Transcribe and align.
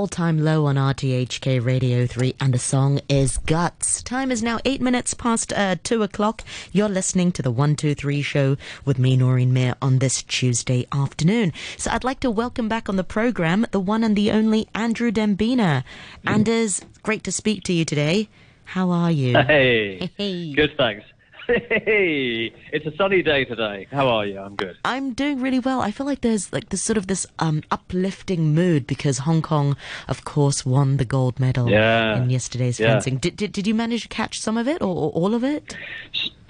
All 0.00 0.06
Time 0.06 0.38
Low 0.42 0.64
on 0.64 0.76
RTHK 0.76 1.62
Radio 1.62 2.06
3, 2.06 2.34
and 2.40 2.54
the 2.54 2.58
song 2.58 3.00
is 3.10 3.36
Guts. 3.36 4.02
Time 4.02 4.32
is 4.32 4.42
now 4.42 4.58
eight 4.64 4.80
minutes 4.80 5.12
past 5.12 5.52
uh, 5.52 5.76
two 5.84 6.02
o'clock. 6.02 6.42
You're 6.72 6.88
listening 6.88 7.32
to 7.32 7.42
the 7.42 7.50
123 7.50 8.22
show 8.22 8.56
with 8.86 8.98
me, 8.98 9.14
Noreen 9.14 9.52
Mir, 9.52 9.74
on 9.82 9.98
this 9.98 10.22
Tuesday 10.22 10.86
afternoon. 10.90 11.52
So 11.76 11.90
I'd 11.90 12.02
like 12.02 12.20
to 12.20 12.30
welcome 12.30 12.66
back 12.66 12.88
on 12.88 12.96
the 12.96 13.04
program 13.04 13.66
the 13.72 13.78
one 13.78 14.02
and 14.02 14.16
the 14.16 14.30
only 14.30 14.68
Andrew 14.74 15.10
Dembina. 15.10 15.84
Andrew, 16.26 16.66
great 17.02 17.22
to 17.24 17.30
speak 17.30 17.64
to 17.64 17.74
you 17.74 17.84
today. 17.84 18.30
How 18.64 18.88
are 18.88 19.10
you? 19.10 19.36
Hey. 19.36 20.10
Hey. 20.16 20.54
Good, 20.54 20.78
thanks. 20.78 21.04
Hey, 21.50 22.52
it's 22.72 22.86
a 22.86 22.94
sunny 22.96 23.22
day 23.22 23.44
today. 23.44 23.88
How 23.90 24.08
are 24.08 24.24
you? 24.24 24.38
I'm 24.38 24.54
good. 24.54 24.76
I'm 24.84 25.14
doing 25.14 25.40
really 25.40 25.58
well. 25.58 25.80
I 25.80 25.90
feel 25.90 26.06
like 26.06 26.20
there's 26.20 26.52
like 26.52 26.68
this 26.68 26.82
sort 26.82 26.96
of 26.96 27.08
this 27.08 27.26
um, 27.40 27.62
uplifting 27.72 28.54
mood 28.54 28.86
because 28.86 29.18
Hong 29.18 29.42
Kong, 29.42 29.76
of 30.06 30.24
course, 30.24 30.64
won 30.64 30.98
the 30.98 31.04
gold 31.04 31.40
medal 31.40 31.68
Yeah. 31.68 32.16
in 32.16 32.30
yesterday's 32.30 32.78
Yeah. 32.78 32.92
fencing. 32.92 33.16
Did, 33.18 33.36
did 33.36 33.52
did 33.52 33.66
you 33.66 33.74
manage 33.74 34.02
to 34.02 34.08
catch 34.08 34.40
some 34.40 34.56
of 34.56 34.68
it 34.68 34.80
or, 34.80 34.94
or 34.94 35.10
all 35.10 35.34
of 35.34 35.42
it? 35.42 35.76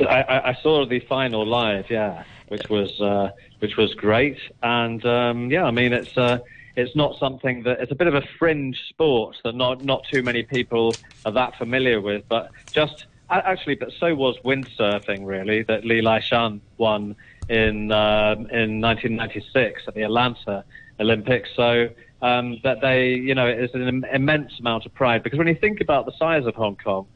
I, 0.00 0.50
I, 0.50 0.58
saw 0.62 0.84
the 0.86 1.00
final 1.00 1.46
live, 1.46 1.90
yeah, 1.90 2.24
which 2.48 2.68
was 2.68 3.00
uh, 3.00 3.30
which 3.60 3.76
was 3.76 3.94
great, 3.94 4.38
and 4.62 5.04
um, 5.06 5.50
yeah, 5.50 5.64
I 5.64 5.70
mean 5.70 5.92
it's 5.92 6.16
uh, 6.18 6.38
it's 6.76 6.94
not 6.94 7.18
something 7.18 7.62
that 7.62 7.80
it's 7.80 7.92
a 7.92 7.94
bit 7.94 8.06
of 8.06 8.14
a 8.14 8.22
fringe 8.38 8.78
sport 8.88 9.36
that 9.44 9.54
not 9.54 9.82
not 9.84 10.04
too 10.10 10.22
many 10.22 10.42
people 10.42 10.94
are 11.24 11.32
that 11.32 11.56
familiar 11.56 12.00
with, 12.00 12.24
but 12.28 12.50
just 12.72 13.06
actually, 13.30 13.76
but 13.76 13.90
so 13.98 14.14
was 14.14 14.36
windsurfing 14.44 15.26
really 15.26 15.62
that 15.64 15.84
Li 15.84 16.00
Laishan 16.00 16.60
won 16.78 17.16
in 17.48 17.92
um, 17.92 18.46
in 18.50 18.80
1996 18.80 19.82
at 19.88 19.94
the 19.94 20.02
Atlanta 20.02 20.64
Olympics. 20.98 21.48
So 21.54 21.88
um, 22.22 22.58
that 22.62 22.80
they, 22.80 23.10
you 23.10 23.34
know, 23.34 23.46
it's 23.46 23.74
an 23.74 24.04
immense 24.12 24.58
amount 24.58 24.86
of 24.86 24.94
pride 24.94 25.22
because 25.22 25.38
when 25.38 25.48
you 25.48 25.54
think 25.54 25.80
about 25.80 26.06
the 26.06 26.12
size 26.18 26.46
of 26.46 26.54
Hong 26.54 26.76
Kong, 26.76 27.06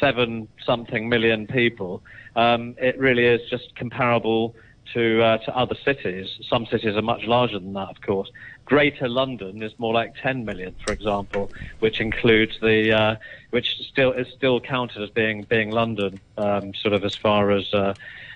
seven 0.00 0.48
something 0.64 1.08
million 1.08 1.46
people, 1.46 2.02
um, 2.36 2.74
it 2.78 2.98
really 2.98 3.26
is 3.26 3.40
just 3.50 3.74
comparable 3.74 4.54
to 4.94 5.22
uh, 5.22 5.38
to 5.38 5.56
other 5.56 5.76
cities. 5.84 6.28
Some 6.48 6.66
cities 6.66 6.96
are 6.96 7.02
much 7.02 7.24
larger 7.24 7.58
than 7.58 7.72
that, 7.74 7.88
of 7.88 8.00
course. 8.00 8.30
Greater 8.64 9.08
London 9.08 9.62
is 9.62 9.72
more 9.78 9.92
like 9.92 10.14
10 10.22 10.44
million, 10.44 10.74
for 10.84 10.92
example, 10.92 11.50
which 11.80 12.00
includes 12.00 12.58
the 12.60 12.92
uh, 12.92 13.16
which 13.50 13.76
still 13.90 14.12
is 14.12 14.26
still 14.36 14.60
counted 14.60 15.02
as 15.02 15.10
being 15.10 15.42
being 15.44 15.70
London, 15.70 16.20
um, 16.36 16.74
sort 16.74 16.94
of 16.94 17.04
as 17.04 17.16
far 17.16 17.50
as 17.50 17.72
uh, 17.74 17.94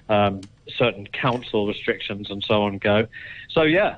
um, 0.08 0.40
certain 0.68 1.06
council 1.06 1.66
restrictions 1.66 2.30
and 2.30 2.42
so 2.42 2.62
on 2.64 2.78
go. 2.78 3.06
So 3.50 3.62
yeah, 3.62 3.96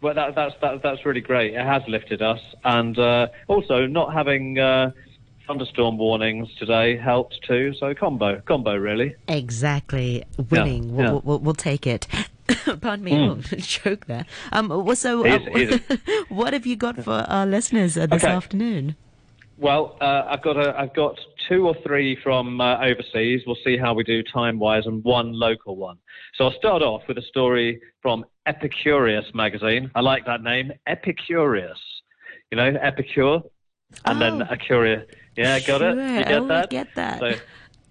well, 0.00 0.14
that, 0.14 0.34
that's 0.34 0.54
that, 0.60 0.82
that's 0.82 1.04
really 1.04 1.20
great. 1.20 1.54
It 1.54 1.64
has 1.64 1.82
lifted 1.88 2.22
us, 2.22 2.40
and 2.64 2.98
uh, 2.98 3.28
also 3.48 3.86
not 3.86 4.12
having 4.12 4.58
uh, 4.58 4.92
thunderstorm 5.46 5.98
warnings 5.98 6.48
today 6.58 6.96
helped 6.96 7.38
too. 7.46 7.72
So 7.78 7.94
combo, 7.94 8.40
combo 8.46 8.74
really. 8.76 9.14
Exactly, 9.28 10.24
winning. 10.50 10.90
yeah. 10.96 11.10
We'll, 11.10 11.22
we'll, 11.24 11.38
we'll 11.40 11.54
take 11.54 11.86
it. 11.86 12.06
Pardon 12.80 13.04
me, 13.04 13.14
oh, 13.16 13.36
joke 13.56 14.06
there. 14.06 14.24
Um, 14.52 14.94
so 14.94 15.26
uh, 15.26 15.38
what 16.28 16.52
have 16.52 16.66
you 16.66 16.76
got 16.76 17.02
for 17.02 17.12
our 17.28 17.46
listeners 17.46 17.96
uh, 17.96 18.06
this 18.06 18.22
Okay. 18.24 18.32
afternoon? 18.32 18.96
Well, 19.58 19.96
uh, 20.00 20.24
I've 20.28 20.42
got 20.42 20.56
a, 20.58 20.78
I've 20.78 20.94
got 20.94 21.18
two 21.48 21.66
or 21.66 21.74
three 21.84 22.16
from 22.22 22.60
uh, 22.60 22.76
overseas. 22.78 23.40
We'll 23.46 23.56
see 23.64 23.78
how 23.78 23.94
we 23.94 24.04
do 24.04 24.22
time 24.22 24.58
wise, 24.58 24.84
and 24.84 25.02
one 25.02 25.32
local 25.32 25.76
one. 25.76 25.96
So 26.34 26.44
I'll 26.44 26.52
start 26.58 26.82
off 26.82 27.02
with 27.08 27.16
a 27.18 27.22
story 27.22 27.80
from 28.02 28.26
Epicurious 28.46 29.34
magazine. 29.34 29.90
I 29.94 30.00
like 30.02 30.26
that 30.26 30.42
name, 30.42 30.72
Epicurious. 30.86 31.78
You 32.50 32.58
know, 32.58 32.76
Epicure, 32.80 33.38
and 34.04 34.20
then 34.20 34.42
Oh. 34.42 34.46
a 34.50 34.56
curious. 34.56 35.04
Yeah, 35.36 35.58
got 35.66 35.82
it. 35.82 35.94
Sure, 35.94 36.18
You 36.18 36.24
get 36.24 36.32
oh, 36.32 36.44
I 36.44 36.48
that? 36.48 36.70
get 36.70 36.88
that. 36.94 37.20
So, 37.20 37.34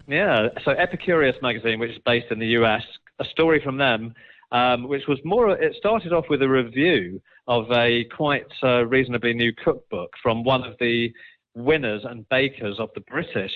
yeah. 0.08 0.50
So 0.64 0.74
Epicurious 0.74 1.42
magazine, 1.42 1.80
which 1.80 1.92
is 1.92 2.00
based 2.06 2.32
in 2.32 2.40
the 2.40 2.48
US, 2.60 2.84
a 3.20 3.26
story 3.26 3.62
from 3.64 3.78
them, 3.78 4.14
um, 4.52 4.88
which 4.88 5.08
was 5.08 5.20
more. 5.24 5.50
It 5.52 5.76
started 5.76 6.14
off 6.14 6.26
with 6.30 6.42
a 6.42 6.50
review 6.50 7.22
of 7.48 7.72
a 7.72 8.06
quite 8.16 8.48
uh, 8.64 8.86
reasonably 8.86 9.34
new 9.34 9.54
cookbook 9.54 10.12
from 10.22 10.44
one 10.44 10.64
of 10.64 10.76
the 10.80 11.12
winners 11.56 12.04
and 12.04 12.28
bakers 12.30 12.80
of 12.80 12.90
the 12.96 13.02
British 13.02 13.54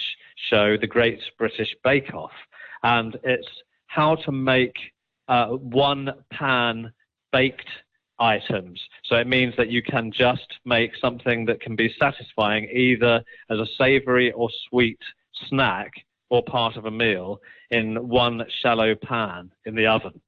show, 0.50 0.78
The 0.78 0.88
Great 0.88 1.20
British 1.38 1.76
Bake 1.84 2.14
Off, 2.14 2.32
and 2.84 3.18
it's 3.24 3.48
how 3.88 4.16
to 4.16 4.32
make 4.32 4.76
uh, 5.28 5.48
one 5.48 6.10
pan 6.32 6.92
baked 7.32 7.68
items. 8.20 8.80
So 9.06 9.16
it 9.16 9.28
means 9.28 9.54
that 9.58 9.70
you 9.70 9.82
can 9.82 10.12
just 10.12 10.48
make 10.66 10.92
something 11.00 11.46
that 11.46 11.62
can 11.62 11.76
be 11.76 11.94
satisfying 12.00 12.70
either 12.72 13.24
as 13.50 13.60
a 13.60 13.66
savory 13.78 14.32
or 14.32 14.50
sweet 14.70 15.00
snack 15.48 15.92
or 16.30 16.44
part 16.44 16.76
of 16.76 16.86
a 16.86 16.92
meal 16.92 17.42
in 17.72 18.08
one 18.08 18.46
shallow 18.62 18.96
pan 18.96 19.52
in 19.66 19.76
the 19.76 19.88
oven. 19.88 20.20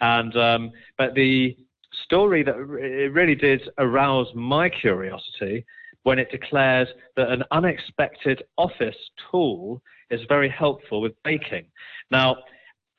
And 0.00 0.36
um, 0.36 0.72
but 0.98 1.14
the 1.14 1.56
story 2.04 2.42
that 2.42 2.56
it 2.56 3.12
really 3.12 3.34
did 3.34 3.62
arouse 3.78 4.28
my 4.34 4.68
curiosity 4.68 5.64
when 6.02 6.18
it 6.18 6.30
declares 6.30 6.88
that 7.16 7.30
an 7.30 7.42
unexpected 7.50 8.42
office 8.58 8.96
tool 9.30 9.82
is 10.10 10.20
very 10.28 10.48
helpful 10.48 11.00
with 11.00 11.12
baking. 11.24 11.66
Now, 12.10 12.36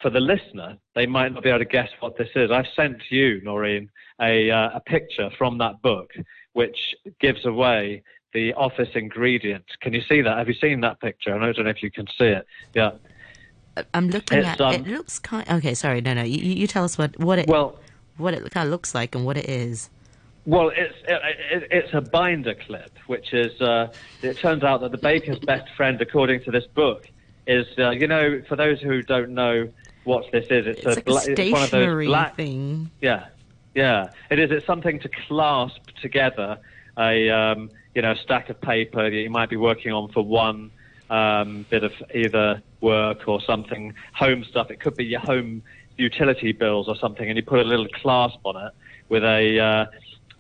for 0.01 0.09
the 0.09 0.19
listener, 0.19 0.77
they 0.95 1.05
might 1.05 1.33
not 1.33 1.43
be 1.43 1.49
able 1.49 1.59
to 1.59 1.65
guess 1.65 1.89
what 1.99 2.17
this 2.17 2.29
is. 2.35 2.51
I've 2.51 2.67
sent 2.75 3.01
you, 3.09 3.41
Noreen, 3.41 3.89
a, 4.21 4.51
uh, 4.51 4.69
a 4.75 4.79
picture 4.79 5.29
from 5.37 5.57
that 5.59 5.81
book 5.81 6.11
which 6.53 6.95
gives 7.19 7.45
away 7.45 8.01
the 8.33 8.53
office 8.53 8.89
ingredients. 8.95 9.69
Can 9.79 9.93
you 9.93 10.01
see 10.01 10.21
that? 10.21 10.37
Have 10.37 10.47
you 10.47 10.55
seen 10.55 10.81
that 10.81 10.99
picture? 10.99 11.35
I 11.35 11.51
don't 11.51 11.65
know 11.65 11.69
if 11.69 11.83
you 11.83 11.91
can 11.91 12.07
see 12.17 12.25
it. 12.25 12.47
Yeah. 12.73 12.91
I'm 13.93 14.09
looking 14.09 14.39
It's, 14.39 14.47
at 14.47 14.61
um, 14.61 14.73
it. 14.73 14.87
Looks 14.87 15.19
kind. 15.19 15.47
Okay, 15.49 15.75
sorry. 15.75 16.01
No, 16.01 16.15
no. 16.15 16.23
You, 16.23 16.39
you 16.39 16.65
tell 16.65 16.83
us 16.83 16.97
what 16.97 17.17
what 17.19 17.37
it 17.37 17.47
Well, 17.47 17.77
what 18.17 18.33
it 18.33 18.49
kind 18.49 18.65
of 18.65 18.71
looks 18.71 18.95
like 18.95 19.13
and 19.13 19.23
what 19.23 19.37
it 19.37 19.47
is. 19.47 19.91
Well, 20.45 20.69
it's 20.69 20.95
it, 21.07 21.21
it, 21.51 21.67
it's 21.69 21.93
a 21.93 22.01
binder 22.01 22.55
clip, 22.55 22.91
which 23.05 23.33
is 23.33 23.61
uh, 23.61 23.93
it 24.23 24.39
turns 24.39 24.63
out 24.63 24.81
that 24.81 24.91
the 24.91 24.97
baker's 24.97 25.37
best 25.39 25.69
friend, 25.75 26.01
according 26.01 26.43
to 26.45 26.51
this 26.51 26.65
book, 26.65 27.07
is 27.45 27.67
uh, 27.77 27.91
you 27.91 28.07
know 28.07 28.41
for 28.49 28.55
those 28.55 28.81
who 28.81 29.03
don't 29.03 29.31
know 29.31 29.69
what 30.07 30.31
this 30.31 30.45
is, 30.45 30.65
it's, 30.65 30.79
It's 30.79 30.85
a, 30.85 30.89
like 30.89 31.05
bla- 31.05 31.21
a 31.27 31.31
it's 31.31 31.51
one 31.51 31.63
of 31.63 31.71
those 31.71 32.05
black 32.07 32.35
thing. 32.37 32.89
yeah, 33.01 33.27
yeah. 33.75 34.09
It 34.31 34.39
is. 34.39 34.49
It's 34.51 34.65
something 34.65 34.99
to 35.01 35.09
clasp 35.27 35.81
together 36.01 36.57
a 36.97 37.29
um, 37.29 37.69
you 37.93 38.01
know 38.01 38.15
stack 38.15 38.49
of 38.49 38.59
paper 38.61 39.09
that 39.09 39.15
you 39.15 39.29
might 39.29 39.49
be 39.49 39.57
working 39.57 39.91
on 39.91 40.09
for 40.11 40.23
one 40.23 40.71
um, 41.09 41.65
bit 41.69 41.83
of 41.83 41.91
either 42.15 42.61
work 42.81 43.27
or 43.27 43.41
something 43.41 43.93
home 44.13 44.43
stuff. 44.45 44.71
It 44.71 44.79
could 44.79 44.95
be 44.95 45.05
your 45.05 45.19
home 45.19 45.61
utility 45.97 46.53
bills 46.53 46.87
or 46.87 46.95
something, 46.95 47.27
and 47.27 47.35
you 47.37 47.43
put 47.43 47.59
a 47.59 47.63
little 47.63 47.87
clasp 48.01 48.39
on 48.45 48.55
it 48.65 48.71
with 49.09 49.23
a 49.23 49.59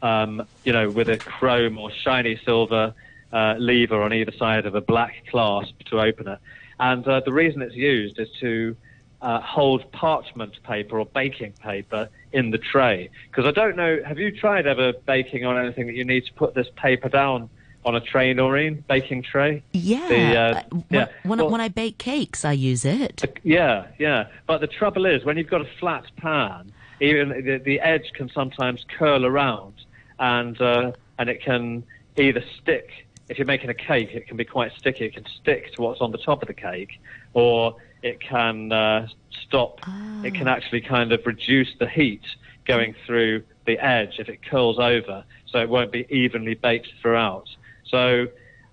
uh, 0.01 0.05
um, 0.05 0.47
you 0.63 0.71
know 0.71 0.89
with 0.89 1.09
a 1.09 1.17
chrome 1.17 1.77
or 1.77 1.91
shiny 1.91 2.39
silver 2.45 2.93
uh, 3.33 3.55
lever 3.59 4.01
on 4.01 4.13
either 4.13 4.31
side 4.31 4.65
of 4.65 4.75
a 4.75 4.81
black 4.81 5.13
clasp 5.29 5.77
to 5.89 5.99
open 5.99 6.27
it. 6.29 6.39
And 6.79 7.05
uh, 7.07 7.21
the 7.25 7.33
reason 7.33 7.61
it's 7.61 7.75
used 7.75 8.19
is 8.19 8.29
to 8.39 8.75
uh, 9.21 9.39
hold 9.41 9.91
parchment 9.91 10.61
paper 10.63 10.99
or 10.99 11.05
baking 11.05 11.53
paper 11.53 12.09
in 12.31 12.51
the 12.51 12.57
tray. 12.57 13.09
Because 13.29 13.45
I 13.45 13.51
don't 13.51 13.75
know, 13.75 14.01
have 14.05 14.19
you 14.19 14.31
tried 14.31 14.67
ever 14.67 14.93
baking 14.93 15.45
on 15.45 15.57
anything 15.57 15.87
that 15.87 15.95
you 15.95 16.05
need 16.05 16.25
to 16.25 16.33
put 16.33 16.53
this 16.53 16.67
paper 16.75 17.09
down 17.09 17.49
on 17.85 17.95
a 17.95 17.99
tray, 17.99 18.33
Noreen? 18.33 18.83
Baking 18.87 19.23
tray? 19.23 19.63
Yeah. 19.73 20.07
The, 20.07 20.37
uh, 20.37 20.39
uh, 20.39 20.63
when, 20.69 20.85
yeah. 20.89 21.07
When, 21.23 21.39
Well- 21.39 21.49
when 21.49 21.61
I 21.61 21.69
bake 21.69 21.97
cakes, 21.97 22.45
I 22.45 22.51
use 22.51 22.85
it. 22.85 23.39
Yeah, 23.43 23.87
yeah. 23.97 24.27
But 24.45 24.61
the 24.61 24.67
trouble 24.67 25.05
is, 25.05 25.23
when 25.25 25.37
you've 25.37 25.49
got 25.49 25.61
a 25.61 25.69
flat 25.79 26.05
pan, 26.17 26.71
even 26.99 27.29
the, 27.29 27.57
the 27.57 27.79
edge 27.79 28.11
can 28.13 28.29
sometimes 28.29 28.85
curl 28.97 29.25
around, 29.25 29.73
and 30.19 30.59
uh, 30.59 30.91
and 31.19 31.29
it 31.29 31.41
can 31.43 31.83
either 32.17 32.43
stick. 32.59 32.89
If 33.29 33.37
you're 33.37 33.45
making 33.45 33.69
a 33.69 33.75
cake, 33.75 34.11
it 34.13 34.27
can 34.27 34.37
be 34.37 34.45
quite 34.45 34.71
sticky. 34.77 35.05
It 35.05 35.13
can 35.13 35.25
stick 35.39 35.73
to 35.75 35.81
what's 35.81 36.01
on 36.01 36.11
the 36.11 36.17
top 36.17 36.41
of 36.41 36.47
the 36.47 36.53
cake, 36.53 36.99
or 37.33 37.75
it 38.01 38.19
can 38.19 38.71
uh, 38.71 39.07
stop. 39.47 39.79
It 40.23 40.33
can 40.33 40.47
actually 40.47 40.81
kind 40.81 41.11
of 41.11 41.25
reduce 41.25 41.69
the 41.79 41.87
heat 41.87 42.23
going 42.65 42.95
through 43.05 43.43
the 43.65 43.79
edge 43.79 44.19
if 44.19 44.29
it 44.29 44.43
curls 44.43 44.79
over, 44.79 45.23
so 45.45 45.59
it 45.59 45.69
won't 45.69 45.91
be 45.91 46.05
evenly 46.09 46.55
baked 46.55 46.89
throughout. 47.01 47.47
So 47.85 48.27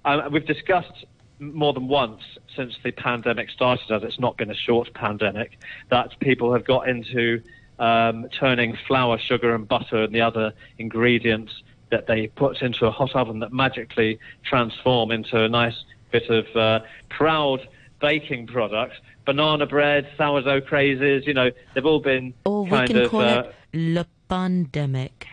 um, 0.05 0.33
we've 0.33 0.47
discussed 0.47 1.05
more 1.39 1.73
than 1.73 1.89
once 1.89 2.23
since 2.55 2.75
the 2.83 2.93
pandemic 2.93 3.51
started, 3.51 3.91
as 3.91 4.03
it's 4.03 4.19
not 4.19 4.37
been 4.37 4.51
a 4.51 4.55
short 4.55 4.93
pandemic, 4.95 5.59
that 5.91 6.19
people 6.21 6.53
have 6.53 6.65
got 6.65 6.89
into 6.89 7.43
um, 7.79 8.29
turning 8.31 8.77
flour, 8.87 9.19
sugar, 9.19 9.55
and 9.55 9.67
butter 9.67 10.05
and 10.05 10.15
the 10.15 10.21
other 10.21 10.53
ingredients 10.79 11.63
that 11.91 12.07
they 12.07 12.29
put 12.29 12.63
into 12.63 12.87
a 12.87 12.91
hot 12.91 13.15
oven 13.15 13.41
that 13.41 13.53
magically 13.53 14.19
transform 14.43 15.11
into 15.11 15.43
a 15.43 15.49
nice 15.49 15.85
bit 16.11 16.29
of 16.31 16.47
uh, 16.57 16.81
proud 17.09 17.67
baking 18.01 18.47
products, 18.47 18.97
Banana 19.25 19.67
bread, 19.67 20.09
sourdough 20.19 20.61
crazes, 20.61 21.27
you 21.27 21.33
know, 21.35 21.51
they've 21.75 21.87
all 21.87 22.01
been 22.01 22.35
Or 22.45 22.65
we 22.65 22.71
kind 22.71 22.89
can 22.89 22.97
of. 22.99 23.11
call 23.11 23.21
uh, 23.23 23.41
it 23.43 23.55
le 23.73 24.07
pandemic. 24.29 25.27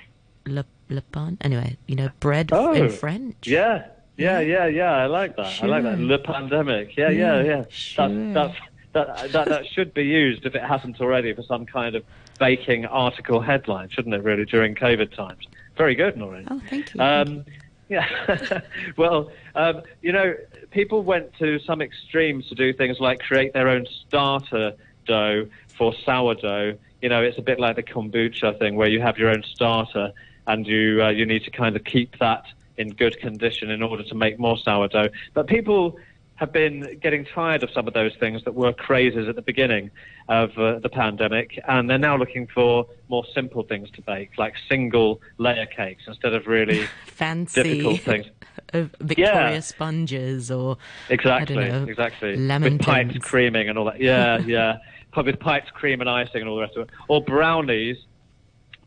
Le, 0.46 0.66
Le 0.90 1.02
pain. 1.02 1.38
Anyway, 1.42 1.78
you 1.88 1.96
know, 1.96 2.10
bread 2.19 2.50
Oh, 2.52 2.74
in 2.74 2.90
French. 2.90 3.48
Yeah, 3.48 3.86
yeah, 4.18 4.40
yeah, 4.40 4.66
yeah. 4.68 4.92
I 4.94 5.06
like 5.06 5.36
that. 5.38 5.62
I 5.62 5.66
like 5.68 5.84
that. 5.84 5.98
Sure. 5.98 6.08
Le 6.08 6.18
pandemic. 6.19 6.96
Yeah, 6.98 7.10
yeah, 7.10 7.42
Yeah, 7.42 7.44
yeah. 7.44 7.63
sure. 7.69 8.10
That's, 8.34 8.58
that's, 8.94 9.18
that, 9.18 9.31
that, 9.31 9.48
that 9.50 9.68
should 9.68 9.94
be 9.94 10.04
used 10.04 10.46
if 10.46 10.56
it 10.56 10.63
hasn't 10.63 11.00
already 11.00 11.34
for 11.34 11.44
some 11.44 11.66
kind 11.66 11.96
of 11.96 12.04
baking 12.40 12.86
article 12.86 13.40
headline, 13.40 13.90
shouldn't 13.90 14.16
it? 14.16 14.24
Really 14.24 14.46
during 14.46 14.75
COVID 14.75 15.16
times. 15.16 15.46
Very 15.78 15.96
good, 15.96 16.18
Noreen. 16.18 16.48
Oh, 16.52 16.62
thank 16.69 16.94
you. 16.94 17.00
Um, 17.02 17.46
yeah. 17.91 18.61
well, 18.97 19.31
um, 19.53 19.81
you 20.01 20.13
know, 20.13 20.33
people 20.71 21.03
went 21.03 21.33
to 21.39 21.59
some 21.59 21.81
extremes 21.81 22.47
to 22.47 22.55
do 22.55 22.71
things 22.71 23.01
like 23.01 23.19
create 23.19 23.51
their 23.51 23.67
own 23.67 23.85
starter 23.85 24.73
dough 25.05 25.47
for 25.77 25.93
sourdough. 26.05 26.77
You 27.01 27.09
know, 27.09 27.21
it's 27.21 27.38
a 27.38 27.41
bit 27.41 27.59
like 27.59 27.75
the 27.75 27.83
kombucha 27.83 28.57
thing 28.57 28.77
where 28.77 28.88
you 28.88 29.01
have 29.01 29.17
your 29.17 29.29
own 29.29 29.43
starter 29.43 30.13
and 30.47 30.65
you 30.65 31.03
uh, 31.03 31.09
you 31.09 31.25
need 31.25 31.43
to 31.43 31.51
kind 31.51 31.75
of 31.75 31.83
keep 31.83 32.17
that 32.19 32.45
in 32.77 32.91
good 32.91 33.19
condition 33.19 33.69
in 33.69 33.83
order 33.83 34.03
to 34.03 34.15
make 34.15 34.39
more 34.39 34.57
sourdough. 34.57 35.09
But 35.33 35.47
people 35.47 35.97
have 36.41 36.51
been 36.51 36.97
getting 37.01 37.23
tired 37.23 37.61
of 37.61 37.69
some 37.71 37.88
of 37.88 37.93
those 37.93 38.13
things 38.19 38.43
that 38.45 38.55
were 38.55 38.73
crazes 38.73 39.29
at 39.29 39.35
the 39.35 39.43
beginning 39.43 39.91
of 40.27 40.57
uh, 40.57 40.79
the 40.79 40.89
pandemic, 40.89 41.59
and 41.67 41.88
they're 41.88 41.99
now 41.99 42.17
looking 42.17 42.47
for 42.47 42.88
more 43.09 43.23
simple 43.33 43.61
things 43.61 43.91
to 43.91 44.01
bake, 44.01 44.31
like 44.39 44.55
single 44.67 45.21
layer 45.38 45.67
cakes 45.67 46.01
instead 46.07 46.33
of 46.33 46.47
really 46.47 46.85
Fancy 47.05 47.61
difficult 47.61 47.99
things. 48.01 48.25
Victoria 48.99 49.51
Yeah. 49.53 49.59
sponges 49.59 50.49
or 50.49 50.77
Exactly, 51.09 51.55
know, 51.57 51.83
exactly. 51.88 52.35
lemon 52.35 52.73
with 52.73 52.81
piped 52.81 53.11
tones. 53.11 53.23
creaming 53.23 53.69
and 53.69 53.77
all 53.77 53.85
that. 53.85 54.01
Yeah, 54.01 54.39
yeah. 54.45 54.77
With 55.15 55.39
piped 55.39 55.73
cream 55.75 56.01
and 56.01 56.09
icing 56.09 56.41
and 56.41 56.49
all 56.49 56.55
the 56.55 56.61
rest 56.63 56.75
of 56.75 56.88
it. 56.88 56.89
Or 57.07 57.21
brownies, 57.23 57.97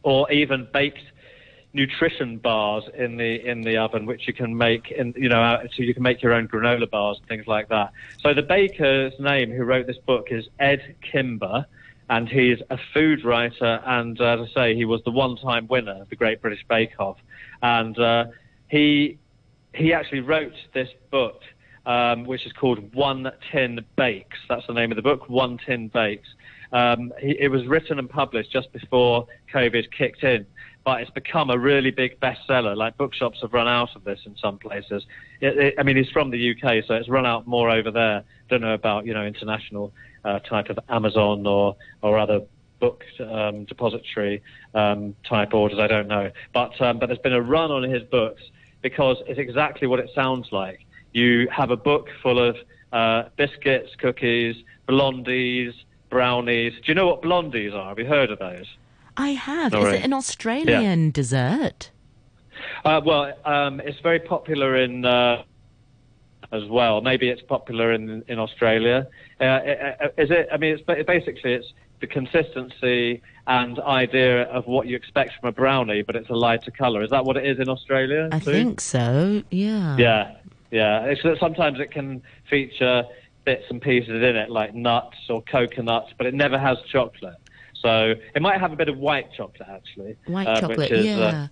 or 0.02 0.30
even 0.32 0.66
baked 0.72 1.04
nutrition 1.74 2.38
bars 2.38 2.84
in 2.96 3.16
the 3.16 3.46
in 3.46 3.60
the 3.62 3.76
oven, 3.76 4.06
which 4.06 4.26
you 4.26 4.32
can 4.32 4.56
make 4.56 4.90
in 4.90 5.12
you 5.16 5.28
know 5.28 5.42
uh, 5.42 5.62
so 5.74 5.82
you 5.82 5.92
can 5.92 6.02
make 6.02 6.22
your 6.22 6.32
own 6.32 6.48
granola 6.48 6.88
bars 6.88 7.18
and 7.18 7.28
things 7.28 7.46
like 7.46 7.68
that. 7.68 7.92
So 8.22 8.32
the 8.32 8.42
baker's 8.42 9.12
name 9.18 9.50
who 9.50 9.64
wrote 9.64 9.86
this 9.86 9.98
book 9.98 10.28
is 10.30 10.46
Ed 10.58 10.96
Kimber. 11.02 11.66
And 12.10 12.28
he's 12.28 12.58
a 12.68 12.76
food 12.92 13.24
writer, 13.24 13.80
and 13.86 14.20
uh, 14.20 14.36
as 14.36 14.50
I 14.50 14.54
say, 14.54 14.76
he 14.76 14.84
was 14.84 15.02
the 15.04 15.10
one-time 15.10 15.66
winner 15.68 16.02
of 16.02 16.10
the 16.10 16.16
Great 16.16 16.42
British 16.42 16.62
Bake 16.68 17.00
Off. 17.00 17.16
And 17.62 17.98
uh, 17.98 18.26
he 18.68 19.18
he 19.74 19.94
actually 19.94 20.20
wrote 20.20 20.52
this 20.74 20.90
book, 21.10 21.40
um, 21.86 22.24
which 22.24 22.44
is 22.44 22.52
called 22.52 22.94
One 22.94 23.32
Tin 23.50 23.84
Bakes. 23.96 24.36
That's 24.50 24.66
the 24.66 24.74
name 24.74 24.92
of 24.92 24.96
the 24.96 25.02
book, 25.02 25.30
One 25.30 25.56
Tin 25.56 25.88
Bakes. 25.88 26.28
Um, 26.72 27.10
he, 27.20 27.36
it 27.40 27.50
was 27.50 27.66
written 27.66 27.98
and 27.98 28.10
published 28.10 28.52
just 28.52 28.70
before 28.72 29.26
COVID 29.52 29.90
kicked 29.90 30.24
in, 30.24 30.44
but 30.84 31.00
it's 31.00 31.10
become 31.10 31.50
a 31.50 31.58
really 31.58 31.90
big 31.90 32.20
bestseller. 32.20 32.76
Like 32.76 32.96
bookshops 32.96 33.38
have 33.40 33.52
run 33.52 33.66
out 33.66 33.96
of 33.96 34.04
this 34.04 34.20
in 34.26 34.36
some 34.36 34.58
places. 34.58 35.04
It, 35.40 35.56
it, 35.56 35.74
I 35.78 35.82
mean, 35.82 35.96
he's 35.96 36.10
from 36.10 36.30
the 36.30 36.50
UK, 36.50 36.84
so 36.86 36.94
it's 36.94 37.08
run 37.08 37.24
out 37.26 37.46
more 37.46 37.70
over 37.70 37.90
there. 37.90 38.22
Don't 38.50 38.60
know 38.60 38.74
about 38.74 39.06
you 39.06 39.14
know 39.14 39.24
international 39.24 39.92
uh, 40.24 40.40
type 40.40 40.68
of 40.68 40.78
Amazon 40.88 41.46
or 41.46 41.76
or 42.02 42.18
other 42.18 42.40
book 42.80 43.02
um, 43.20 43.64
depository 43.64 44.42
um, 44.74 45.16
type 45.26 45.54
orders. 45.54 45.78
I 45.78 45.86
don't 45.86 46.08
know, 46.08 46.30
but 46.52 46.78
um, 46.82 46.98
but 46.98 47.06
there's 47.06 47.18
been 47.18 47.32
a 47.32 47.42
run 47.42 47.70
on 47.70 47.82
his 47.82 48.02
books 48.02 48.42
because 48.82 49.16
it's 49.26 49.38
exactly 49.38 49.88
what 49.88 50.00
it 50.00 50.10
sounds 50.14 50.48
like. 50.52 50.84
You 51.12 51.48
have 51.48 51.70
a 51.70 51.76
book 51.76 52.08
full 52.22 52.38
of 52.38 52.56
uh, 52.92 53.30
biscuits, 53.36 53.90
cookies, 53.98 54.56
blondies, 54.86 55.72
brownies. 56.10 56.74
Do 56.74 56.82
you 56.86 56.94
know 56.94 57.06
what 57.06 57.22
blondies 57.22 57.72
are? 57.72 57.88
Have 57.88 57.98
you 57.98 58.04
heard 58.04 58.30
of 58.30 58.38
those? 58.38 58.66
I 59.16 59.30
have. 59.30 59.74
Is 59.74 59.92
it 59.92 60.04
an 60.04 60.12
Australian 60.12 61.10
dessert? 61.10 61.90
Uh, 62.84 63.00
well, 63.04 63.32
um, 63.44 63.80
it's 63.80 64.00
very 64.00 64.20
popular 64.20 64.76
in 64.76 65.04
uh, 65.04 65.42
as 66.52 66.64
well. 66.68 67.00
Maybe 67.00 67.28
it's 67.28 67.42
popular 67.42 67.92
in 67.92 68.24
in 68.28 68.38
Australia. 68.38 69.06
Uh, 69.40 69.44
uh, 69.44 70.08
is 70.18 70.30
it? 70.30 70.48
I 70.52 70.56
mean, 70.56 70.78
it's 70.78 71.06
basically 71.06 71.54
it's 71.54 71.72
the 72.00 72.06
consistency 72.06 73.22
and 73.46 73.78
idea 73.80 74.42
of 74.44 74.66
what 74.66 74.86
you 74.86 74.96
expect 74.96 75.32
from 75.40 75.48
a 75.48 75.52
brownie, 75.52 76.02
but 76.02 76.16
it's 76.16 76.30
a 76.30 76.34
lighter 76.34 76.70
colour. 76.70 77.02
Is 77.02 77.10
that 77.10 77.24
what 77.24 77.36
it 77.36 77.46
is 77.46 77.58
in 77.58 77.68
Australia? 77.68 78.28
I 78.32 78.38
too? 78.38 78.52
think 78.52 78.80
so. 78.80 79.42
Yeah. 79.50 79.96
Yeah, 79.96 80.36
yeah. 80.70 81.04
It's 81.04 81.22
sometimes 81.40 81.80
it 81.80 81.90
can 81.90 82.22
feature 82.48 83.04
bits 83.44 83.64
and 83.68 83.80
pieces 83.80 84.08
in 84.10 84.36
it, 84.36 84.50
like 84.50 84.74
nuts 84.74 85.16
or 85.28 85.42
coconuts, 85.42 86.12
but 86.16 86.26
it 86.26 86.34
never 86.34 86.58
has 86.58 86.78
chocolate. 86.90 87.36
So 87.84 88.14
it 88.34 88.40
might 88.40 88.60
have 88.60 88.72
a 88.72 88.76
bit 88.76 88.88
of 88.88 88.96
white 88.96 89.30
chocolate 89.36 89.68
actually. 89.68 90.16
White 90.26 90.48
uh, 90.48 90.60
chocolate. 90.60 90.90
Is, 90.90 91.04
yeah. 91.04 91.18
Uh, 91.18 91.48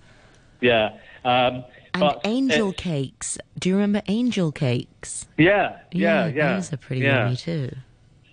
yeah. 0.62 0.98
Um, 1.24 1.64
and 1.94 2.14
angel 2.24 2.72
cakes. 2.72 3.36
Do 3.58 3.68
you 3.68 3.74
remember 3.74 4.00
angel 4.08 4.50
cakes? 4.50 5.26
Yeah, 5.36 5.80
yeah, 5.92 6.26
yeah. 6.28 6.54
Those 6.54 6.72
are 6.72 6.78
pretty 6.78 7.02
yeah. 7.02 7.24
yummy 7.24 7.36
too. 7.36 7.76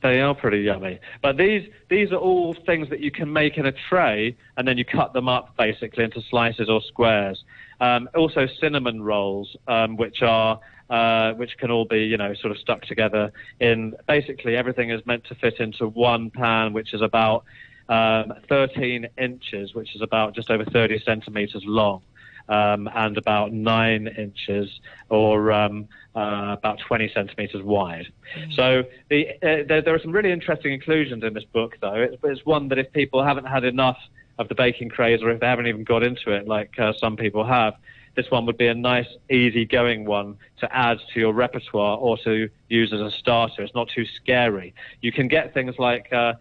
They 0.01 0.21
are 0.21 0.33
pretty 0.33 0.61
yummy. 0.61 0.99
But 1.21 1.35
these 1.35 1.69
these 1.89 2.13
are 2.13 2.17
all 2.17 2.55
things 2.65 2.89
that 2.89 3.01
you 3.01 3.11
can 3.11 3.33
make 3.33 3.57
in 3.57 3.65
a 3.65 3.73
tray, 3.73 4.37
and 4.55 4.65
then 4.65 4.77
you 4.77 4.85
cut 4.85 5.11
them 5.11 5.27
up 5.27 5.57
basically 5.57 6.05
into 6.05 6.21
slices 6.29 6.69
or 6.69 6.81
squares. 6.81 7.43
Um, 7.81 8.07
also, 8.15 8.47
cinnamon 8.61 9.01
rolls, 9.03 9.57
um, 9.67 9.97
which 9.97 10.21
are 10.21 10.61
uh, 10.89 11.33
which 11.33 11.57
can 11.57 11.69
all 11.69 11.83
be 11.83 11.99
you 12.05 12.15
know 12.15 12.33
sort 12.35 12.51
of 12.51 12.59
stuck 12.59 12.83
together 12.83 13.33
in 13.59 13.93
basically 14.07 14.55
everything 14.55 14.89
is 14.89 15.05
meant 15.05 15.25
to 15.25 15.35
fit 15.35 15.59
into 15.59 15.89
one 15.89 16.29
pan, 16.29 16.71
which 16.71 16.93
is 16.93 17.01
about 17.01 17.43
um, 17.89 18.33
13 18.47 19.07
inches, 19.17 19.73
which 19.73 19.95
is 19.95 20.01
about 20.01 20.35
just 20.35 20.49
over 20.49 20.63
30 20.63 20.99
centimeters 21.03 21.63
long. 21.65 22.01
Um, 22.47 22.89
and 22.95 23.15
about 23.15 23.53
nine 23.53 24.07
inches 24.07 24.79
or 25.09 25.51
um, 25.51 25.87
uh, 26.15 26.55
about 26.57 26.79
20 26.79 27.11
centimeters 27.13 27.61
wide. 27.61 28.07
So 28.55 28.85
the, 29.07 29.29
uh, 29.29 29.67
there, 29.67 29.83
there 29.83 29.93
are 29.93 29.99
some 29.99 30.11
really 30.11 30.31
interesting 30.31 30.73
inclusions 30.73 31.23
in 31.23 31.35
this 31.35 31.43
book, 31.43 31.77
though. 31.79 31.93
It's, 31.93 32.17
it's 32.23 32.43
one 32.47 32.69
that 32.69 32.79
if 32.79 32.91
people 32.91 33.23
haven't 33.23 33.45
had 33.45 33.65
enough 33.65 33.99
of 34.39 34.47
the 34.47 34.55
baking 34.55 34.89
craze 34.89 35.21
or 35.21 35.29
if 35.29 35.41
they 35.41 35.45
haven't 35.45 35.67
even 35.67 35.83
got 35.83 36.01
into 36.01 36.31
it, 36.31 36.47
like 36.47 36.71
uh, 36.79 36.93
some 36.99 37.15
people 37.17 37.45
have, 37.45 37.75
this 38.15 38.31
one 38.31 38.45
would 38.47 38.57
be 38.57 38.67
a 38.67 38.73
nice, 38.73 39.07
easy-going 39.29 40.05
one 40.05 40.35
to 40.59 40.75
add 40.75 40.97
to 41.13 41.19
your 41.19 41.33
repertoire 41.33 41.97
or 41.97 42.17
to 42.19 42.49
use 42.67 42.91
as 42.91 42.99
a 42.99 43.11
starter. 43.11 43.61
It's 43.61 43.75
not 43.75 43.89
too 43.89 44.05
scary. 44.05 44.73
You 45.01 45.11
can 45.11 45.27
get 45.27 45.53
things 45.53 45.75
like 45.77 46.11
uh, 46.11 46.33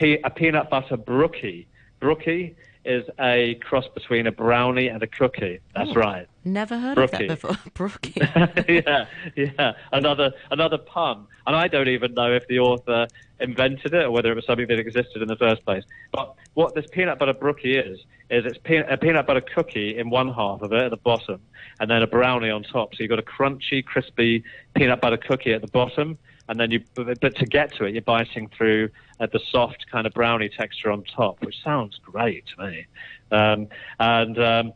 a 0.00 0.30
peanut 0.30 0.70
butter 0.70 0.96
brookie. 0.96 1.66
Brookie 2.00 2.56
is 2.84 3.04
a 3.20 3.54
cross 3.62 3.86
between 3.94 4.26
a 4.26 4.32
brownie 4.32 4.88
and 4.88 5.02
a 5.02 5.06
cookie. 5.06 5.60
That's 5.74 5.90
Oh. 5.90 5.94
right. 5.94 6.26
Never 6.44 6.76
heard 6.76 6.96
Brookie. 6.96 7.28
of 7.28 7.40
that 7.40 7.40
before. 7.40 7.56
Brookie. 7.74 8.14
yeah, 8.68 9.06
yeah. 9.36 9.72
Another 9.92 10.32
another 10.50 10.78
pun, 10.78 11.26
and 11.46 11.54
I 11.54 11.68
don't 11.68 11.86
even 11.86 12.14
know 12.14 12.32
if 12.32 12.46
the 12.48 12.58
author 12.58 13.06
invented 13.38 13.94
it 13.94 14.04
or 14.04 14.10
whether 14.10 14.32
it 14.32 14.34
was 14.34 14.44
something 14.46 14.66
that 14.66 14.78
existed 14.80 15.22
in 15.22 15.28
the 15.28 15.36
first 15.36 15.64
place. 15.64 15.84
But 16.12 16.34
what 16.54 16.74
this 16.74 16.86
peanut 16.90 17.20
butter 17.20 17.32
brookie 17.34 17.76
is 17.76 18.00
is 18.30 18.44
it's 18.46 18.58
pe- 18.58 18.78
a 18.88 18.96
peanut 18.96 19.26
butter 19.28 19.40
cookie 19.42 19.96
in 19.96 20.10
one 20.10 20.32
half 20.32 20.62
of 20.62 20.72
it 20.72 20.82
at 20.82 20.90
the 20.90 20.96
bottom, 20.96 21.40
and 21.78 21.88
then 21.88 22.02
a 22.02 22.08
brownie 22.08 22.50
on 22.50 22.64
top. 22.64 22.94
So 22.96 23.04
you've 23.04 23.10
got 23.10 23.20
a 23.20 23.22
crunchy, 23.22 23.84
crispy 23.84 24.42
peanut 24.74 25.00
butter 25.00 25.18
cookie 25.18 25.52
at 25.52 25.60
the 25.60 25.68
bottom, 25.68 26.18
and 26.48 26.58
then 26.58 26.70
you 26.70 26.82
but 26.94 27.36
to 27.36 27.46
get 27.46 27.74
to 27.76 27.84
it, 27.84 27.92
you're 27.92 28.02
biting 28.02 28.48
through 28.56 28.90
uh, 29.20 29.26
the 29.32 29.40
soft 29.50 29.86
kind 29.90 30.06
of 30.06 30.12
brownie 30.12 30.48
texture 30.48 30.90
on 30.90 31.04
top, 31.04 31.40
which 31.44 31.56
sounds 31.62 31.98
great 32.02 32.44
to 32.46 32.66
me. 32.66 32.86
Um, 33.30 33.68
and 33.98 34.38
um, 34.38 34.72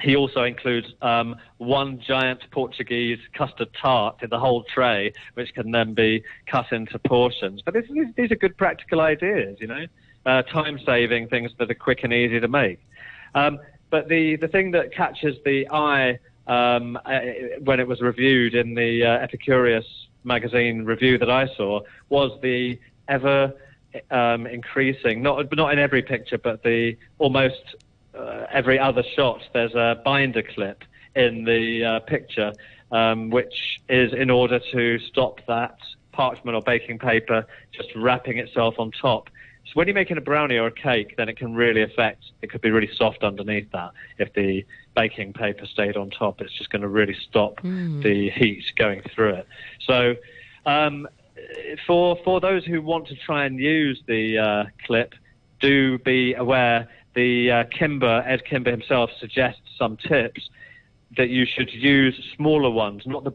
he 0.00 0.16
also 0.16 0.44
includes 0.44 0.88
um, 1.02 1.36
one 1.58 2.00
giant 2.00 2.42
Portuguese 2.50 3.18
custard 3.34 3.68
tart 3.80 4.22
in 4.22 4.30
the 4.30 4.38
whole 4.38 4.64
tray, 4.64 5.12
which 5.34 5.52
can 5.54 5.70
then 5.70 5.94
be 5.94 6.22
cut 6.46 6.72
into 6.72 6.98
portions. 6.98 7.62
But 7.62 7.74
this, 7.74 7.84
these, 7.90 8.08
these 8.16 8.30
are 8.30 8.36
good 8.36 8.56
practical 8.56 9.00
ideas, 9.00 9.58
you 9.60 9.66
know, 9.66 9.86
uh, 10.26 10.42
time-saving 10.42 11.28
things 11.28 11.50
that 11.58 11.70
are 11.70 11.74
quick 11.74 12.00
and 12.02 12.12
easy 12.12 12.40
to 12.40 12.48
make. 12.48 12.80
Um, 13.34 13.58
but 13.90 14.08
the, 14.08 14.36
the 14.36 14.48
thing 14.48 14.70
that 14.72 14.92
catches 14.94 15.36
the 15.44 15.68
eye 15.70 16.18
um, 16.46 16.98
uh, 17.04 17.20
when 17.64 17.80
it 17.80 17.86
was 17.86 18.00
reviewed 18.00 18.54
in 18.54 18.74
the 18.74 19.04
uh, 19.04 19.26
Epicurious 19.26 19.84
magazine 20.24 20.84
review 20.84 21.18
that 21.18 21.30
I 21.30 21.46
saw 21.56 21.80
was 22.08 22.38
the 22.42 22.78
ever 23.08 23.54
um, 24.10 24.46
increasing, 24.46 25.22
not 25.22 25.54
not 25.56 25.72
in 25.72 25.78
every 25.78 26.02
picture, 26.02 26.38
but 26.38 26.62
the 26.62 26.96
almost 27.18 27.74
uh, 28.14 28.46
every 28.50 28.78
other 28.78 29.02
shot, 29.02 29.42
there's 29.52 29.74
a 29.74 30.00
binder 30.04 30.42
clip 30.42 30.84
in 31.14 31.44
the 31.44 31.84
uh, 31.84 32.00
picture, 32.00 32.52
um, 32.92 33.30
which 33.30 33.80
is 33.88 34.12
in 34.12 34.30
order 34.30 34.60
to 34.72 34.98
stop 35.00 35.40
that 35.46 35.76
parchment 36.12 36.54
or 36.54 36.62
baking 36.62 36.98
paper 36.98 37.46
just 37.72 37.88
wrapping 37.94 38.38
itself 38.38 38.74
on 38.78 38.90
top. 38.90 39.30
So 39.66 39.72
when 39.74 39.86
you're 39.86 39.94
making 39.94 40.16
a 40.16 40.20
brownie 40.20 40.56
or 40.56 40.66
a 40.66 40.72
cake, 40.72 41.14
then 41.16 41.28
it 41.28 41.36
can 41.36 41.54
really 41.54 41.82
affect. 41.82 42.24
It 42.42 42.50
could 42.50 42.60
be 42.60 42.70
really 42.70 42.90
soft 42.94 43.22
underneath 43.22 43.70
that. 43.72 43.92
If 44.18 44.32
the 44.34 44.66
baking 44.96 45.32
paper 45.32 45.66
stayed 45.66 45.96
on 45.96 46.10
top, 46.10 46.40
it's 46.40 46.52
just 46.52 46.70
going 46.70 46.82
to 46.82 46.88
really 46.88 47.16
stop 47.28 47.60
the 48.02 48.30
heat 48.30 48.64
going 48.76 49.02
through 49.14 49.34
it. 49.34 49.48
So. 49.86 50.16
Um, 50.66 51.08
for 51.86 52.18
for 52.22 52.38
those 52.38 52.64
who 52.66 52.82
want 52.82 53.08
to 53.08 53.16
try 53.16 53.46
and 53.46 53.58
use 53.58 54.02
the 54.06 54.38
uh, 54.38 54.64
clip, 54.86 55.14
do 55.60 55.98
be 55.98 56.34
aware 56.34 56.88
the 57.14 57.50
uh, 57.50 57.64
Kimber, 57.64 58.22
Ed 58.26 58.44
Kimber 58.44 58.70
himself, 58.70 59.10
suggests 59.18 59.62
some 59.76 59.96
tips 59.96 60.48
that 61.16 61.28
you 61.28 61.44
should 61.44 61.72
use 61.72 62.14
smaller 62.36 62.70
ones, 62.70 63.02
not 63.06 63.24
the 63.24 63.32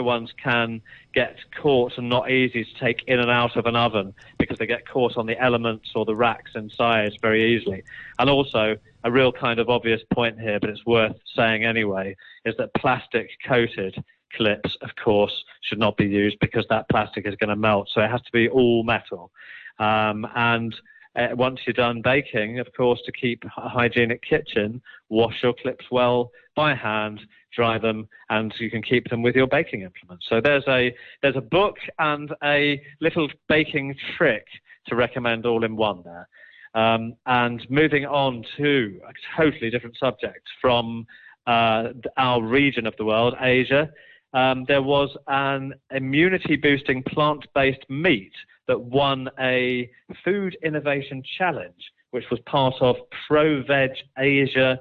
ones 0.00 0.32
can 0.42 0.80
get 1.14 1.36
caught 1.60 1.98
and 1.98 2.08
not 2.08 2.30
easy 2.30 2.64
to 2.64 2.74
take 2.80 3.02
in 3.06 3.18
and 3.18 3.30
out 3.30 3.56
of 3.56 3.66
an 3.66 3.76
oven 3.76 4.14
because 4.38 4.58
they 4.58 4.66
get 4.66 4.88
caught 4.88 5.16
on 5.16 5.26
the 5.26 5.40
elements 5.42 5.90
or 5.94 6.04
the 6.04 6.14
racks 6.14 6.52
inside 6.54 7.12
very 7.20 7.54
easily. 7.54 7.82
And 8.18 8.30
also, 8.30 8.76
a 9.04 9.10
real 9.10 9.32
kind 9.32 9.58
of 9.58 9.68
obvious 9.68 10.00
point 10.12 10.40
here, 10.40 10.60
but 10.60 10.70
it's 10.70 10.86
worth 10.86 11.16
saying 11.36 11.64
anyway, 11.64 12.16
is 12.44 12.54
that 12.58 12.72
plastic 12.74 13.28
coated 13.46 14.02
clips, 14.36 14.76
of 14.80 14.90
course, 15.02 15.44
should 15.62 15.78
not 15.78 15.96
be 15.96 16.06
used 16.06 16.38
because 16.40 16.64
that 16.70 16.88
plastic 16.88 17.26
is 17.26 17.34
going 17.36 17.50
to 17.50 17.56
melt. 17.56 17.88
So 17.92 18.00
it 18.00 18.10
has 18.10 18.22
to 18.22 18.32
be 18.32 18.48
all 18.48 18.82
metal. 18.84 19.30
Um, 19.78 20.26
and 20.34 20.74
uh, 21.16 21.28
once 21.32 21.60
you're 21.66 21.74
done 21.74 22.00
baking, 22.02 22.58
of 22.58 22.68
course, 22.76 23.00
to 23.04 23.12
keep 23.12 23.44
a 23.44 23.68
hygienic 23.68 24.22
kitchen, 24.22 24.80
wash 25.08 25.42
your 25.42 25.54
clips 25.54 25.86
well 25.90 26.30
by 26.54 26.74
hand, 26.74 27.20
dry 27.54 27.78
them, 27.78 28.08
and 28.30 28.52
you 28.58 28.70
can 28.70 28.82
keep 28.82 29.08
them 29.08 29.22
with 29.22 29.34
your 29.34 29.46
baking 29.46 29.82
implements. 29.82 30.26
So 30.28 30.40
there's 30.40 30.64
a 30.68 30.94
there's 31.22 31.36
a 31.36 31.40
book 31.40 31.76
and 31.98 32.32
a 32.42 32.80
little 33.00 33.28
baking 33.48 33.94
trick 34.16 34.46
to 34.88 34.96
recommend 34.96 35.46
all 35.46 35.64
in 35.64 35.76
one 35.76 36.02
there. 36.04 36.28
Um, 36.74 37.14
and 37.26 37.64
moving 37.68 38.06
on 38.06 38.44
to 38.56 39.00
a 39.06 39.12
totally 39.36 39.70
different 39.70 39.96
subject 39.98 40.46
from 40.60 41.06
uh, 41.46 41.88
our 42.16 42.42
region 42.42 42.86
of 42.86 42.94
the 42.96 43.04
world, 43.04 43.34
Asia, 43.40 43.90
um, 44.34 44.64
there 44.66 44.82
was 44.82 45.14
an 45.28 45.74
immunity 45.90 46.56
boosting 46.56 47.02
plant 47.02 47.44
based 47.54 47.84
meat 47.90 48.32
that 48.68 48.80
won 48.80 49.28
a 49.38 49.90
food 50.24 50.56
innovation 50.62 51.22
challenge, 51.36 51.92
which 52.12 52.24
was 52.30 52.40
part 52.46 52.74
of 52.80 52.96
ProVeg 53.28 53.90
Asia 54.18 54.80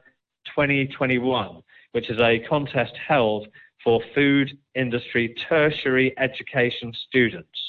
2021, 0.56 1.62
which 1.92 2.10
is 2.10 2.20
a 2.20 2.40
contest 2.40 2.94
held 3.08 3.48
for 3.84 4.02
food 4.14 4.58
industry 4.76 5.36
tertiary 5.50 6.14
education 6.18 6.94
students. 7.08 7.60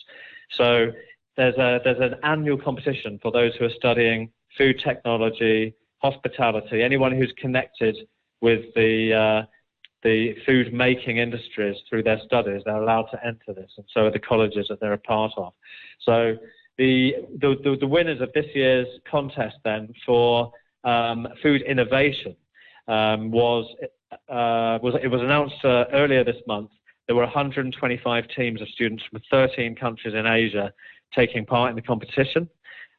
So 0.56 0.92
there's, 1.36 1.56
a, 1.56 1.80
there's 1.82 2.00
an 2.00 2.16
annual 2.22 2.58
competition 2.58 3.18
for 3.22 3.32
those 3.32 3.54
who 3.56 3.64
are 3.64 3.70
studying 3.76 4.30
food 4.58 4.80
technology, 4.84 5.74
hospitality, 5.98 6.82
anyone 6.82 7.12
who's 7.12 7.32
connected 7.38 7.96
with 8.40 8.62
the, 8.74 9.14
uh, 9.14 9.46
the 10.02 10.34
food 10.44 10.74
making 10.74 11.18
industries 11.18 11.76
through 11.88 12.02
their 12.02 12.20
studies, 12.26 12.62
they're 12.64 12.82
allowed 12.82 13.06
to 13.12 13.24
enter 13.24 13.54
this, 13.54 13.70
and 13.76 13.86
so 13.94 14.06
are 14.06 14.10
the 14.10 14.18
colleges 14.18 14.66
that 14.68 14.80
they're 14.80 14.92
a 14.92 14.98
part 14.98 15.32
of. 15.36 15.52
So 16.00 16.36
the, 16.76 17.14
the, 17.38 17.56
the, 17.62 17.76
the 17.80 17.86
winners 17.86 18.20
of 18.20 18.30
this 18.34 18.46
year's 18.54 18.88
contest 19.10 19.56
then 19.64 19.92
for 20.04 20.52
um, 20.84 21.28
food 21.42 21.62
innovation 21.62 22.34
um, 22.88 23.30
was, 23.30 23.64
was, 24.28 24.94
it 25.02 25.08
was 25.08 25.20
announced 25.20 25.64
uh, 25.64 25.84
earlier 25.92 26.24
this 26.24 26.40
month. 26.46 26.70
There 27.06 27.16
were 27.16 27.22
125 27.22 28.24
teams 28.36 28.62
of 28.62 28.68
students 28.68 29.02
from 29.10 29.20
13 29.30 29.74
countries 29.74 30.14
in 30.14 30.26
Asia 30.26 30.72
taking 31.14 31.44
part 31.44 31.70
in 31.70 31.76
the 31.76 31.82
competition, 31.82 32.48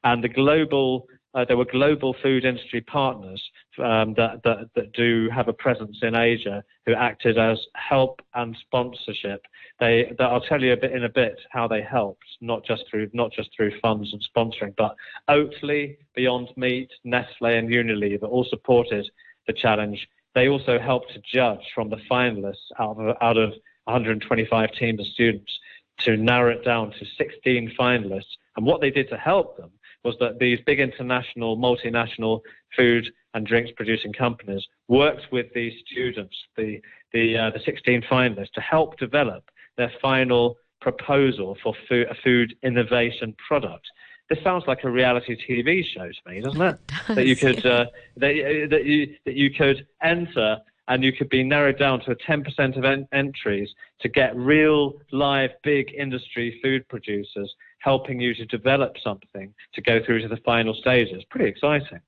and 0.03 0.23
the 0.23 0.29
global 0.29 1.07
uh, 1.35 1.43
there 1.45 1.57
were 1.57 1.65
global 1.65 2.15
food 2.21 2.45
industry 2.45 2.81
partners 2.81 3.41
um, 3.79 4.13
that, 4.15 4.41
that, 4.43 4.69
that, 4.75 4.93
do 4.93 5.29
have 5.33 5.47
a 5.47 5.53
presence 5.53 5.97
in 6.03 6.15
Asia 6.15 6.63
who 6.85 6.93
acted 6.93 7.39
as 7.39 7.57
help 7.73 8.21
and 8.35 8.55
sponsorship. 8.61 9.41
They, 9.79 10.13
that 10.19 10.25
I'll 10.25 10.41
tell 10.41 10.61
you 10.61 10.73
a 10.73 10.77
bit 10.77 10.91
in 10.91 11.05
a 11.05 11.09
bit 11.09 11.39
how 11.49 11.67
they 11.67 11.81
helped, 11.81 12.25
not 12.39 12.63
just 12.63 12.83
through 12.89 13.09
not 13.13 13.31
just 13.31 13.49
through 13.55 13.71
funds 13.81 14.13
and 14.13 14.23
sponsoring, 14.35 14.75
but 14.77 14.95
Oatly, 15.27 15.97
Beyond 16.15 16.49
Meat, 16.55 16.91
Nestle, 17.03 17.57
and 17.57 17.67
Unilever 17.67 18.29
all 18.29 18.45
supported 18.47 19.09
the 19.47 19.53
challenge. 19.53 20.07
They 20.35 20.49
also 20.49 20.79
helped 20.79 21.13
to 21.13 21.21
judge 21.21 21.71
from 21.73 21.89
the 21.89 21.99
finalists 22.09 22.71
out 22.79 22.99
of, 22.99 23.15
out 23.21 23.37
of 23.37 23.53
125 23.85 24.71
teams 24.71 24.99
of 24.99 25.07
students 25.07 25.59
to 25.99 26.17
narrow 26.17 26.51
it 26.51 26.65
down 26.65 26.91
to 26.91 27.05
16 27.17 27.73
finalists. 27.79 28.37
And 28.57 28.65
what 28.65 28.81
they 28.81 28.89
did 28.89 29.09
to 29.09 29.17
help 29.17 29.57
them 29.57 29.71
was 30.03 30.15
that 30.19 30.39
these 30.39 30.59
big 30.65 30.79
international, 30.79 31.57
multinational 31.57 32.41
food 32.75 33.11
and 33.33 33.45
drinks 33.45 33.71
producing 33.75 34.13
companies 34.13 34.65
worked 34.87 35.31
with 35.31 35.47
these 35.53 35.73
students, 35.89 36.35
the, 36.57 36.81
the, 37.13 37.37
uh, 37.37 37.49
the 37.51 37.59
16 37.63 38.01
finalists, 38.03 38.51
to 38.53 38.61
help 38.61 38.97
develop 38.97 39.43
their 39.77 39.91
final 40.01 40.57
proposal 40.81 41.57
for 41.63 41.73
food, 41.87 42.07
a 42.09 42.15
food 42.15 42.55
innovation 42.63 43.33
product. 43.47 43.87
This 44.33 44.43
sounds 44.43 44.63
like 44.65 44.83
a 44.83 44.89
reality 44.89 45.37
TV 45.47 45.85
show 45.85 46.07
to 46.07 46.29
me, 46.29 46.41
doesn't 46.41 46.59
it? 46.59 46.79
it 46.89 47.07
does, 47.07 47.15
that 47.17 47.27
you 47.27 47.35
could 47.35 47.63
yeah. 47.63 47.71
uh, 47.71 47.85
that, 48.17 48.67
that, 48.71 48.83
you, 48.83 49.15
that 49.25 49.35
you 49.35 49.51
could 49.51 49.85
enter 50.01 50.57
and 50.87 51.03
you 51.03 51.13
could 51.13 51.29
be 51.29 51.43
narrowed 51.43 51.77
down 51.77 51.99
to 52.05 52.15
10% 52.15 52.75
of 52.75 52.83
en- 52.83 53.07
entries 53.13 53.69
to 54.01 54.09
get 54.09 54.35
real 54.35 54.93
live 55.11 55.51
big 55.61 55.93
industry 55.93 56.59
food 56.63 56.87
producers 56.87 57.53
helping 57.77 58.19
you 58.19 58.33
to 58.33 58.45
develop 58.47 58.95
something 59.03 59.53
to 59.75 59.81
go 59.83 60.03
through 60.03 60.23
to 60.23 60.27
the 60.27 60.37
final 60.37 60.73
stages. 60.73 61.23
Pretty 61.29 61.47
exciting. 61.47 61.99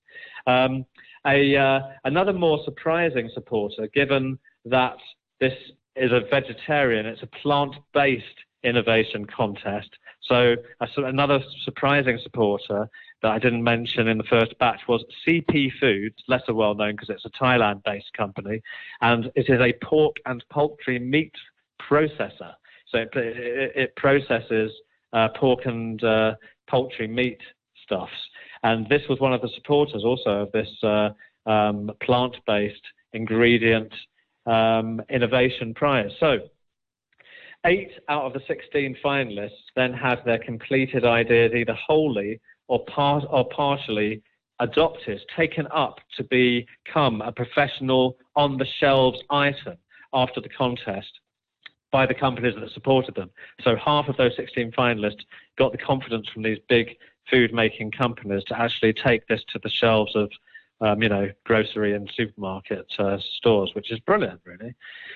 Um, 0.47 0.83
a, 1.27 1.55
uh, 1.55 1.79
another 2.05 2.33
more 2.33 2.59
surprising 2.65 3.29
supporter, 3.35 3.87
given 3.93 4.39
that 4.65 4.97
this 5.39 5.53
is 5.95 6.11
a 6.11 6.21
vegetarian, 6.31 7.05
it's 7.05 7.21
a 7.21 7.27
plant-based 7.27 8.25
innovation 8.63 9.25
contest. 9.25 9.89
So 10.27 10.55
another 10.97 11.39
surprising 11.63 12.19
supporter 12.23 12.89
that 13.21 13.31
I 13.31 13.39
didn't 13.39 13.63
mention 13.63 14.07
in 14.07 14.17
the 14.17 14.23
first 14.23 14.57
batch 14.59 14.81
was 14.87 15.03
CP 15.25 15.71
Foods, 15.79 16.15
lesser 16.27 16.53
well 16.53 16.73
known 16.73 16.93
because 16.93 17.09
it's 17.09 17.25
a 17.25 17.43
Thailand-based 17.43 18.11
company, 18.17 18.61
and 19.01 19.31
it 19.35 19.49
is 19.49 19.59
a 19.59 19.73
pork 19.85 20.15
and 20.25 20.43
poultry 20.49 20.99
meat 20.99 21.33
processor. 21.81 22.53
So 22.87 22.99
it, 22.99 23.09
it, 23.15 23.71
it 23.75 23.95
processes 23.95 24.71
uh, 25.13 25.29
pork 25.29 25.65
and 25.65 26.03
uh, 26.03 26.35
poultry 26.67 27.07
meat 27.07 27.39
stuffs. 27.83 28.11
And 28.63 28.87
this 28.89 29.01
was 29.07 29.19
one 29.19 29.33
of 29.33 29.41
the 29.41 29.49
supporters 29.55 30.03
also 30.03 30.41
of 30.41 30.51
this 30.51 30.69
uh, 30.83 31.09
um, 31.45 31.91
plant-based 32.01 32.81
ingredient 33.13 33.93
um, 34.45 35.01
innovation 35.09 35.73
prize. 35.73 36.11
So 36.19 36.39
eight 37.65 37.91
out 38.09 38.23
of 38.23 38.33
the 38.33 38.41
16 38.47 38.97
finalists 39.03 39.51
then 39.75 39.93
had 39.93 40.23
their 40.25 40.39
completed 40.39 41.03
ideas 41.03 41.51
either 41.55 41.73
wholly 41.73 42.39
or 42.67 42.83
part 42.85 43.23
or 43.29 43.47
partially 43.49 44.21
adopted, 44.59 45.19
taken 45.35 45.67
up 45.73 45.99
to 46.15 46.23
become 46.23 47.21
a 47.21 47.31
professional 47.31 48.17
on 48.35 48.57
the 48.57 48.65
shelves 48.79 49.19
item 49.29 49.75
after 50.13 50.39
the 50.39 50.49
contest 50.49 51.19
by 51.91 52.05
the 52.05 52.13
companies 52.13 52.55
that 52.59 52.71
supported 52.71 53.15
them. 53.15 53.29
So 53.61 53.75
half 53.75 54.07
of 54.07 54.17
those 54.17 54.35
16 54.35 54.71
finalists 54.71 55.23
got 55.57 55.71
the 55.71 55.77
confidence 55.77 56.27
from 56.29 56.43
these 56.43 56.59
big 56.69 56.97
food 57.29 57.53
making 57.53 57.91
companies 57.91 58.43
to 58.45 58.59
actually 58.59 58.93
take 58.93 59.27
this 59.27 59.41
to 59.51 59.59
the 59.61 59.69
shelves 59.69 60.15
of 60.15 60.29
um, 60.81 61.01
you 61.01 61.09
know, 61.09 61.29
grocery 61.45 61.93
and 61.93 62.11
supermarket 62.15 62.85
uh, 62.99 63.17
stores, 63.37 63.71
which 63.73 63.91
is 63.91 63.99
brilliant, 64.01 64.41
really. 64.43 64.75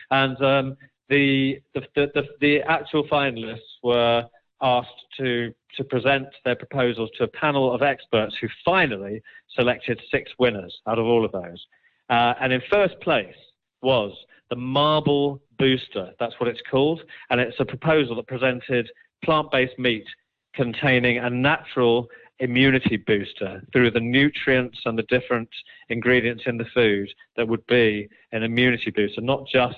And 0.09 0.41
um, 0.41 0.77
the, 1.09 1.59
the, 1.73 1.81
the, 1.95 2.23
the, 2.39 2.61
actual 2.61 3.03
finalists 3.07 3.59
were 3.83 4.25
asked 4.61 4.89
to, 5.17 5.53
to 5.75 5.83
present 5.83 6.27
their 6.45 6.55
proposals 6.55 7.09
to 7.17 7.23
a 7.23 7.27
panel 7.27 7.73
of 7.73 7.81
experts 7.81 8.35
who 8.39 8.47
finally 8.63 9.21
selected 9.55 9.99
six 10.11 10.31
winners 10.37 10.77
out 10.87 10.99
of 10.99 11.05
all 11.05 11.25
of 11.25 11.31
those. 11.31 11.65
Uh, 12.09 12.33
and 12.39 12.53
in 12.53 12.61
first 12.69 12.99
place 13.01 13.35
was 13.81 14.11
the 14.49 14.55
Marble 14.55 15.41
Booster. 15.57 16.11
That's 16.19 16.39
what 16.39 16.49
it's 16.49 16.61
called. 16.69 17.01
And 17.29 17.39
it's 17.39 17.59
a 17.59 17.65
proposal 17.65 18.15
that 18.15 18.27
presented 18.27 18.89
plant 19.23 19.51
based 19.51 19.77
meat 19.77 20.05
containing 20.53 21.19
a 21.19 21.29
natural 21.29 22.07
immunity 22.39 22.97
booster 22.97 23.61
through 23.73 23.91
the 23.91 23.99
nutrients 23.99 24.79
and 24.85 24.97
the 24.97 25.03
different 25.03 25.49
ingredients 25.89 26.43
in 26.45 26.57
the 26.57 26.65
food 26.73 27.09
that 27.35 27.47
would 27.47 27.65
be 27.67 28.07
an 28.31 28.43
immunity 28.43 28.91
booster, 28.91 29.21
not 29.21 29.45
just 29.51 29.77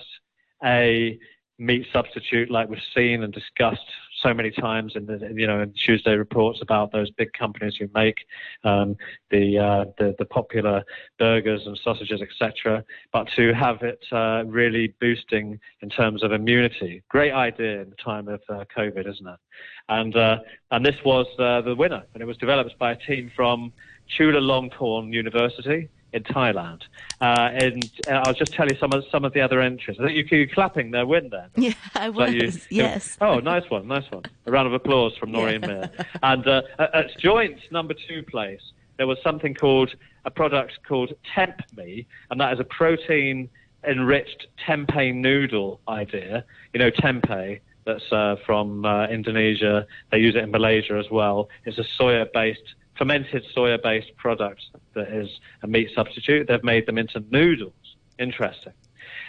a 0.64 1.18
meat 1.58 1.86
substitute 1.92 2.50
like 2.50 2.68
we've 2.68 2.80
seen 2.94 3.22
and 3.22 3.32
discussed 3.32 3.86
so 4.20 4.32
many 4.32 4.50
times 4.50 4.92
in 4.94 5.06
the 5.06 5.32
you 5.34 5.46
know 5.46 5.60
in 5.60 5.72
Tuesday 5.72 6.14
reports 6.14 6.60
about 6.62 6.92
those 6.92 7.10
big 7.10 7.32
companies 7.32 7.76
who 7.76 7.88
make 7.94 8.26
um, 8.64 8.96
the, 9.30 9.58
uh, 9.58 9.84
the, 9.98 10.14
the 10.18 10.24
popular 10.24 10.82
burgers 11.18 11.62
and 11.66 11.78
sausages 11.82 12.20
etc. 12.22 12.84
But 13.12 13.28
to 13.36 13.52
have 13.52 13.82
it 13.82 14.04
uh, 14.12 14.44
really 14.46 14.94
boosting 15.00 15.58
in 15.82 15.88
terms 15.88 16.22
of 16.22 16.32
immunity, 16.32 17.02
great 17.08 17.32
idea 17.32 17.82
in 17.82 17.90
the 17.90 17.96
time 17.96 18.28
of 18.28 18.40
uh, 18.48 18.64
COVID, 18.76 19.08
isn't 19.08 19.26
it? 19.26 19.40
And 19.88 20.16
uh, 20.16 20.38
and 20.70 20.84
this 20.84 20.96
was 21.04 21.26
uh, 21.38 21.60
the 21.60 21.74
winner, 21.74 22.02
and 22.14 22.22
it 22.22 22.26
was 22.26 22.36
developed 22.36 22.78
by 22.78 22.92
a 22.92 22.96
team 22.96 23.30
from 23.34 23.72
Chulalongkorn 24.16 25.12
University 25.12 25.88
in 26.12 26.22
Thailand. 26.24 26.82
Uh, 27.20 27.50
and 27.52 27.90
uh, 28.06 28.22
I'll 28.24 28.34
just 28.34 28.52
tell 28.52 28.68
you 28.68 28.76
some 28.76 28.92
of 28.92 29.04
some 29.10 29.24
of 29.24 29.32
the 29.32 29.40
other 29.40 29.60
entries. 29.60 29.98
I 30.00 30.06
think 30.06 30.30
you, 30.30 30.38
you're 30.38 30.46
clapping 30.46 30.90
their 30.90 31.06
win 31.06 31.30
then. 31.30 31.48
Yeah, 31.62 31.74
I 31.94 32.08
was. 32.08 32.32
You, 32.32 32.52
yes. 32.70 33.16
oh, 33.20 33.38
nice 33.38 33.68
one, 33.70 33.86
nice 33.86 34.10
one. 34.10 34.24
A 34.46 34.50
round 34.50 34.66
of 34.66 34.72
applause 34.72 35.16
from 35.16 35.30
Noreen 35.32 35.62
yeah. 35.62 35.68
Mir. 35.68 35.90
And 36.22 36.46
uh, 36.46 36.62
at 36.78 37.16
joint 37.18 37.60
number 37.70 37.94
two 37.94 38.22
place, 38.24 38.72
there 38.96 39.06
was 39.06 39.18
something 39.22 39.54
called 39.54 39.94
a 40.24 40.30
product 40.30 40.80
called 40.86 41.12
Temp 41.34 41.60
Me, 41.76 42.06
and 42.30 42.40
that 42.40 42.52
is 42.52 42.60
a 42.60 42.64
protein 42.64 43.48
enriched 43.84 44.46
tempeh 44.66 45.14
noodle 45.14 45.80
idea. 45.88 46.44
You 46.72 46.80
know, 46.80 46.90
tempeh 46.90 47.60
that's 47.84 48.12
uh, 48.12 48.36
from 48.46 48.84
uh, 48.84 49.06
Indonesia. 49.06 49.86
They 50.10 50.18
use 50.18 50.34
it 50.34 50.44
in 50.44 50.50
Malaysia 50.50 50.94
as 50.94 51.10
well. 51.10 51.48
It's 51.64 51.78
a 51.78 51.84
soya 51.84 52.30
based, 52.32 52.74
fermented 52.96 53.44
soya 53.56 53.82
based 53.82 54.16
product 54.16 54.62
that 54.94 55.08
is 55.08 55.28
a 55.62 55.66
meat 55.66 55.90
substitute. 55.94 56.48
They've 56.48 56.62
made 56.64 56.86
them 56.86 56.98
into 56.98 57.24
noodles. 57.30 57.72
Interesting. 58.18 58.72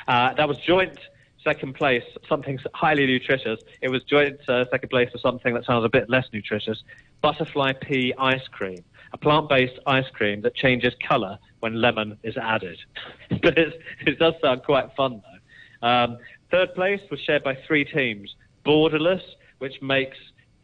Uh, 0.08 0.34
that 0.34 0.48
was 0.48 0.58
joint 0.58 1.00
second 1.44 1.76
place, 1.76 2.04
something 2.28 2.58
highly 2.74 3.06
nutritious. 3.06 3.60
It 3.82 3.90
was 3.90 4.04
joint 4.04 4.40
uh, 4.48 4.66
second 4.72 4.90
place 4.90 5.10
for 5.12 5.18
something 5.18 5.54
that 5.54 5.66
sounds 5.66 5.86
a 5.86 5.90
bit 5.90 6.10
less 6.10 6.26
nutritious 6.32 6.84
butterfly 7.22 7.74
pea 7.74 8.14
ice 8.18 8.48
cream, 8.52 8.84
a 9.14 9.18
plant 9.18 9.50
based 9.50 9.80
ice 9.86 10.08
cream 10.14 10.42
that 10.42 10.56
changes 10.56 10.94
colour 11.08 11.38
when 11.62 11.82
lemon 11.82 12.18
is 12.24 12.38
added. 12.38 12.78
but 13.42 13.58
it 13.58 14.20
does 14.20 14.34
sound 14.42 14.64
quite 14.64 14.94
fun, 14.96 15.22
though. 15.24 15.88
Um, 15.88 16.18
third 16.52 16.74
place 16.76 17.02
was 17.10 17.20
shared 17.20 17.44
by 17.44 17.58
three 17.68 17.86
teams 17.86 18.36
Borderless, 18.66 19.22
which 19.60 19.82
makes 19.82 20.18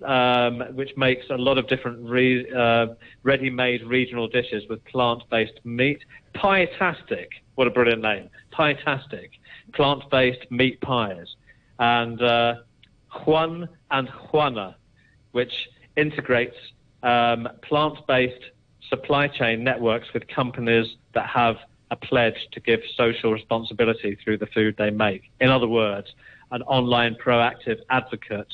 um, 0.05 0.61
which 0.73 0.95
makes 0.97 1.25
a 1.29 1.37
lot 1.37 1.57
of 1.57 1.67
different 1.67 2.07
re- 2.07 2.49
uh, 2.51 2.87
ready-made 3.23 3.83
regional 3.83 4.27
dishes 4.27 4.63
with 4.69 4.83
plant-based 4.85 5.59
meat. 5.63 6.03
Pietastic, 6.35 7.27
what 7.55 7.67
a 7.67 7.71
brilliant 7.71 8.01
name! 8.01 8.29
Pietastic, 8.53 9.31
plant-based 9.73 10.49
meat 10.49 10.79
pies, 10.81 11.35
and 11.79 12.21
uh, 12.21 12.55
Juan 13.25 13.67
and 13.91 14.09
Juana, 14.09 14.75
which 15.31 15.69
integrates 15.95 16.55
um, 17.03 17.47
plant-based 17.61 18.51
supply 18.89 19.27
chain 19.27 19.63
networks 19.63 20.13
with 20.13 20.27
companies 20.27 20.95
that 21.13 21.27
have 21.27 21.57
a 21.91 21.95
pledge 21.95 22.47
to 22.51 22.59
give 22.59 22.79
social 22.95 23.31
responsibility 23.31 24.17
through 24.23 24.37
the 24.37 24.45
food 24.47 24.75
they 24.77 24.89
make. 24.89 25.23
In 25.39 25.49
other 25.49 25.67
words, 25.67 26.13
an 26.51 26.61
online 26.63 27.15
proactive 27.15 27.79
advocate 27.89 28.51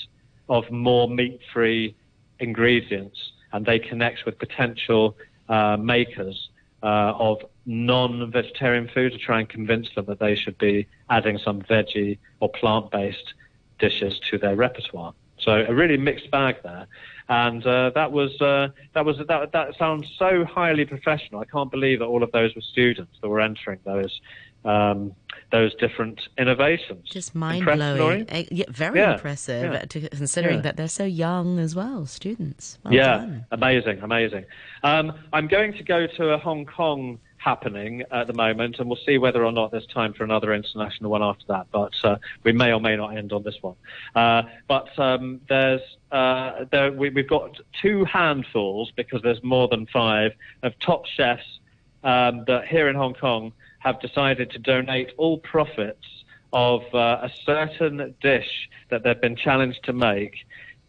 of 0.50 0.70
more 0.72 1.10
meat-free 1.10 1.96
ingredients, 2.40 3.32
and 3.52 3.66
they 3.66 3.80
connect 3.80 4.26
with 4.26 4.38
potential 4.38 5.16
uh, 5.50 5.78
makers 5.78 6.50
uh, 6.84 7.14
of 7.18 7.40
non-vegetarian 7.66 8.88
food 8.94 9.12
to 9.12 9.18
try 9.18 9.40
and 9.40 9.50
convince 9.50 9.90
them 9.96 10.06
that 10.06 10.20
they 10.20 10.36
should 10.36 10.58
be 10.58 10.88
adding 11.10 11.38
some 11.38 11.62
veggie 11.62 12.18
or 12.40 12.50
plant-based 12.50 13.34
dishes 13.80 14.20
to 14.30 14.38
their 14.38 14.56
repertoire. 14.56 15.14
So 15.40 15.66
a 15.68 15.74
really 15.74 15.98
mixed 15.98 16.32
bag 16.32 16.56
there, 16.64 16.88
and 17.28 17.66
uh, 17.66 17.92
that 17.94 18.12
was 18.12 18.40
uh, 18.42 18.70
that 18.94 19.06
was 19.06 19.18
that 19.18 19.52
that 19.52 19.78
sounds 19.78 20.08
so 20.18 20.46
highly 20.46 20.86
professional. 20.86 21.42
I 21.42 21.46
can't 21.46 21.70
believe 21.70 22.00
that 22.00 22.06
all 22.06 22.24
of 22.24 22.32
those 22.32 22.56
were 22.56 22.62
students 22.62 23.18
that 23.22 23.28
were 23.28 23.42
entering 23.42 23.80
those 23.84 24.22
um, 24.64 25.14
those 25.52 25.74
different 25.76 26.22
innovations. 26.38 27.10
Just 27.10 27.36
mind 27.36 27.66
blowing. 27.66 28.30
Uh, 28.30 28.44
yeah, 28.52 28.66
very 28.70 29.00
yeah, 29.00 29.14
impressive, 29.14 29.74
yeah. 29.74 29.80
To, 29.80 30.10
considering 30.10 30.62
that 30.64 30.78
they're 30.78 30.88
so 30.88 31.06
young 31.06 31.60
as 31.60 31.76
well, 31.76 32.06
students. 32.06 32.78
Well 32.84 32.94
yeah, 32.94 33.18
done. 33.18 33.46
amazing, 33.52 34.00
amazing. 34.02 34.46
Um, 34.84 35.14
I'm 35.34 35.48
going 35.48 35.74
to 35.74 35.84
go 35.84 36.08
to 36.08 36.30
a 36.32 36.38
Hong 36.38 36.66
Kong 36.66 37.20
happening 37.38 38.02
at 38.12 38.26
the 38.26 38.34
moment, 38.34 38.78
and 38.80 38.90
we'll 38.90 39.00
see 39.06 39.20
whether 39.20 39.46
or 39.46 39.52
not 39.52 39.70
there's 39.70 39.86
time 39.88 40.14
for 40.14 40.24
another 40.24 40.52
international 40.54 41.12
one 41.12 41.22
after 41.22 41.46
that. 41.48 41.68
But 41.72 41.94
uh, 42.04 42.18
we 42.44 42.52
may 42.52 42.74
or 42.74 42.80
may 42.80 42.96
not 42.96 43.16
end 43.16 43.32
on 43.32 43.44
this 43.44 43.56
one. 43.62 43.76
Uh, 44.16 44.44
but 44.68 44.98
um, 44.98 45.42
there's 45.48 45.82
uh, 46.12 46.66
there, 46.72 46.92
we, 46.92 47.12
have 47.16 47.28
got 47.28 47.60
two 47.82 48.04
handfuls 48.06 48.92
because 48.96 49.22
there's 49.22 49.44
more 49.44 49.68
than 49.68 49.86
five 49.88 50.32
of 50.64 50.78
top 50.80 51.06
chefs 51.06 51.60
um, 52.04 52.44
that 52.48 52.68
here 52.68 52.90
in 52.90 52.96
Hong 52.96 53.14
Kong 53.14 53.54
have 53.86 54.02
decided 54.02 54.50
to 54.50 54.60
donate 54.60 55.12
all 55.16 55.38
profits 55.38 56.06
of 56.52 56.82
uh, 56.94 57.20
a 57.22 57.30
certain 57.46 58.16
dish 58.20 58.70
that 58.90 59.04
they've 59.04 59.22
been 59.22 59.36
challenged 59.36 59.84
to 59.84 59.94
make 59.94 60.34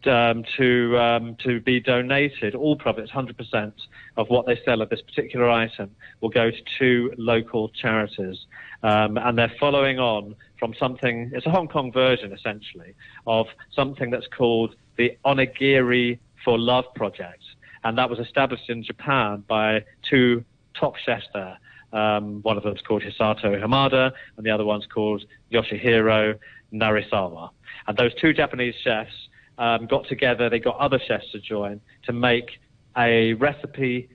um, 0.07 0.43
to 0.57 0.97
um, 0.97 1.35
to 1.43 1.59
be 1.61 1.79
donated. 1.79 2.55
All 2.55 2.75
profits, 2.75 3.11
100% 3.11 3.73
of 4.15 4.29
what 4.29 4.47
they 4.47 4.59
sell 4.65 4.81
of 4.81 4.89
this 4.89 5.01
particular 5.01 5.49
item, 5.49 5.91
will 6.21 6.29
go 6.29 6.49
to 6.49 6.57
two 6.79 7.13
local 7.17 7.69
charities, 7.69 8.37
um, 8.81 9.17
and 9.17 9.37
they're 9.37 9.53
following 9.59 9.99
on 9.99 10.35
from 10.59 10.73
something. 10.79 11.31
It's 11.33 11.45
a 11.45 11.51
Hong 11.51 11.67
Kong 11.67 11.91
version, 11.91 12.33
essentially, 12.33 12.95
of 13.27 13.45
something 13.73 14.09
that's 14.09 14.27
called 14.27 14.75
the 14.97 15.17
Onigiri 15.23 16.17
for 16.43 16.57
Love 16.57 16.85
project, 16.95 17.43
and 17.83 17.95
that 17.97 18.09
was 18.09 18.17
established 18.17 18.69
in 18.69 18.83
Japan 18.83 19.43
by 19.47 19.83
two 20.09 20.43
top 20.79 20.95
chefs 20.95 21.27
there. 21.33 21.59
Um, 21.97 22.43
one 22.43 22.57
of 22.57 22.63
them 22.63 22.75
is 22.75 22.81
called 22.81 23.01
Hisato 23.01 23.49
Hamada, 23.63 24.11
and 24.35 24.45
the 24.45 24.51
other 24.51 24.65
one's 24.65 24.85
called 24.85 25.25
Yoshihiro 25.51 26.37
Narisawa. 26.71 27.49
And 27.87 27.97
those 27.97 28.13
two 28.21 28.33
Japanese 28.33 28.75
chefs 28.83 29.17
um, 29.57 29.87
got 29.87 30.07
together, 30.07 30.49
they 30.49 30.59
got 30.59 30.77
other 30.77 30.99
chefs 31.07 31.31
to 31.31 31.39
join 31.39 31.81
to 32.03 32.13
make 32.13 32.59
a 32.95 33.33
recipe 33.33 34.09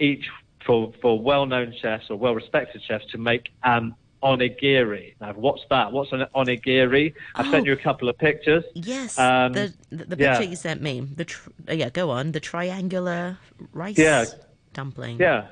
each 0.00 0.26
for, 0.66 0.92
for 1.00 1.20
well-known 1.20 1.74
chefs 1.80 2.10
or 2.10 2.16
well-respected 2.16 2.82
chefs 2.82 3.06
to 3.12 3.18
make 3.18 3.50
an 3.62 3.94
onigiri. 4.22 5.14
Now, 5.20 5.32
what's 5.34 5.62
that? 5.70 5.92
What's 5.92 6.10
an 6.12 6.24
onigiri? 6.34 7.14
I've 7.36 7.46
oh, 7.46 7.50
sent 7.52 7.66
you 7.66 7.72
a 7.72 7.76
couple 7.76 8.08
of 8.08 8.18
pictures. 8.18 8.64
Yes, 8.74 9.16
um, 9.16 9.52
the, 9.52 9.72
the, 9.90 10.04
the 10.04 10.16
picture 10.16 10.42
yeah. 10.42 10.50
you 10.52 10.56
sent 10.56 10.82
me. 10.82 11.00
The 11.00 11.24
tr- 11.24 11.50
yeah, 11.70 11.90
go 11.90 12.10
on. 12.10 12.32
The 12.32 12.40
triangular 12.40 13.38
rice 13.72 13.96
yeah. 13.96 14.24
dumpling. 14.72 15.20
Yeah, 15.20 15.46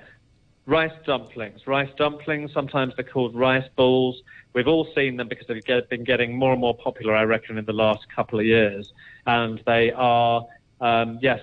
rice 0.67 0.93
dumplings. 1.07 1.67
Rice 1.67 1.91
dumplings. 1.97 2.53
Sometimes 2.53 2.95
they're 2.97 3.05
called 3.05 3.35
rice 3.35 3.69
balls. 3.77 4.23
We've 4.53 4.69
all 4.69 4.89
seen 4.95 5.17
them 5.17 5.29
because 5.29 5.47
they've 5.47 5.65
get, 5.65 5.89
been 5.89 6.05
getting 6.05 6.37
more 6.37 6.53
and 6.53 6.61
more 6.61 6.77
popular, 6.77 7.15
I 7.15 7.23
reckon, 7.23 7.57
in 7.57 7.65
the 7.65 7.73
last 7.73 8.07
couple 8.15 8.39
of 8.39 8.47
years. 8.47 8.93
And 9.27 9.63
they 9.67 9.93
are, 9.93 10.45
um, 10.81 11.19
yes, 11.23 11.41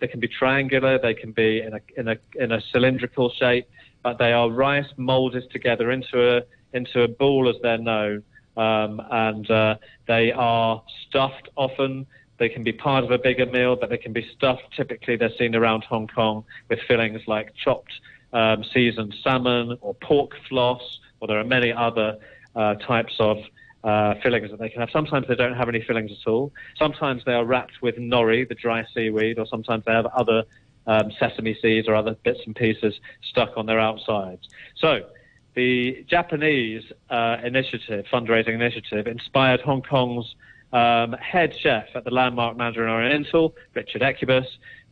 they 0.00 0.08
can 0.08 0.20
be 0.20 0.28
triangular, 0.28 0.98
they 0.98 1.14
can 1.14 1.32
be 1.32 1.60
in 1.60 1.74
a, 1.74 1.80
in, 1.96 2.08
a, 2.08 2.16
in 2.34 2.52
a 2.52 2.60
cylindrical 2.72 3.30
shape, 3.30 3.68
but 4.02 4.18
they 4.18 4.32
are 4.32 4.50
rice 4.50 4.92
molded 4.96 5.50
together 5.50 5.90
into 5.90 6.38
a, 6.38 6.42
into 6.72 7.02
a 7.02 7.08
ball 7.08 7.48
as 7.48 7.56
they're 7.62 7.78
known. 7.78 8.22
Um, 8.56 9.02
and 9.10 9.50
uh, 9.50 9.76
they 10.06 10.32
are 10.32 10.82
stuffed 11.08 11.48
often. 11.56 12.06
They 12.38 12.48
can 12.48 12.62
be 12.62 12.72
part 12.72 13.04
of 13.04 13.10
a 13.10 13.18
bigger 13.18 13.46
meal, 13.46 13.76
but 13.76 13.90
they 13.90 13.98
can 13.98 14.12
be 14.12 14.28
stuffed. 14.36 14.62
Typically, 14.76 15.16
they're 15.16 15.36
seen 15.38 15.54
around 15.54 15.84
Hong 15.84 16.08
Kong 16.08 16.44
with 16.68 16.80
fillings 16.86 17.20
like 17.26 17.54
chopped 17.56 17.92
um, 18.34 18.64
seasoned 18.64 19.14
salmon 19.22 19.78
or 19.80 19.94
pork 19.94 20.32
floss, 20.48 20.82
or 21.20 21.28
there 21.28 21.38
are 21.38 21.44
many 21.44 21.72
other 21.72 22.18
uh, 22.54 22.74
types 22.74 23.14
of 23.18 23.38
uh, 23.84 24.14
fillings 24.22 24.50
that 24.50 24.58
they 24.58 24.68
can 24.68 24.80
have. 24.80 24.90
Sometimes 24.90 25.26
they 25.28 25.34
don't 25.34 25.54
have 25.54 25.68
any 25.68 25.82
fillings 25.82 26.10
at 26.10 26.28
all. 26.28 26.52
Sometimes 26.78 27.24
they 27.24 27.32
are 27.32 27.44
wrapped 27.44 27.80
with 27.80 27.96
nori, 27.96 28.46
the 28.48 28.54
dry 28.54 28.84
seaweed, 28.92 29.38
or 29.38 29.46
sometimes 29.46 29.84
they 29.84 29.92
have 29.92 30.06
other 30.06 30.44
um, 30.86 31.10
sesame 31.18 31.56
seeds 31.60 31.88
or 31.88 31.94
other 31.94 32.14
bits 32.24 32.40
and 32.46 32.54
pieces 32.54 33.00
stuck 33.22 33.56
on 33.56 33.66
their 33.66 33.80
outsides. 33.80 34.48
So 34.76 35.06
the 35.54 36.04
Japanese 36.08 36.82
uh, 37.10 37.38
initiative, 37.44 38.06
fundraising 38.12 38.54
initiative, 38.54 39.06
inspired 39.06 39.60
Hong 39.60 39.82
Kong's 39.82 40.34
um, 40.72 41.12
head 41.12 41.56
chef 41.56 41.86
at 41.94 42.04
the 42.04 42.10
landmark 42.10 42.56
Mandarin 42.56 42.90
Oriental, 42.90 43.54
Richard 43.74 44.02
Ekkebus, 44.02 44.46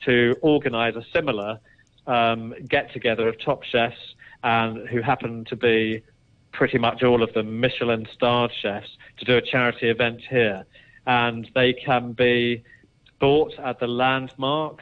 to 0.04 0.36
organize 0.40 0.94
a 0.96 1.04
similar 1.12 1.58
um, 2.06 2.54
get 2.68 2.92
together 2.92 3.28
of 3.28 3.38
top 3.38 3.62
chefs 3.64 4.14
and 4.42 4.88
who 4.88 5.00
happen 5.00 5.44
to 5.46 5.56
be 5.56 6.02
pretty 6.52 6.78
much 6.78 7.02
all 7.02 7.22
of 7.22 7.32
them 7.32 7.60
Michelin 7.60 8.06
starred 8.12 8.52
chefs 8.60 8.96
to 9.18 9.24
do 9.24 9.36
a 9.36 9.40
charity 9.40 9.88
event 9.88 10.20
here. 10.28 10.64
And 11.06 11.50
they 11.54 11.72
can 11.72 12.12
be 12.12 12.62
bought 13.18 13.58
at 13.58 13.80
the 13.80 13.86
landmark 13.86 14.80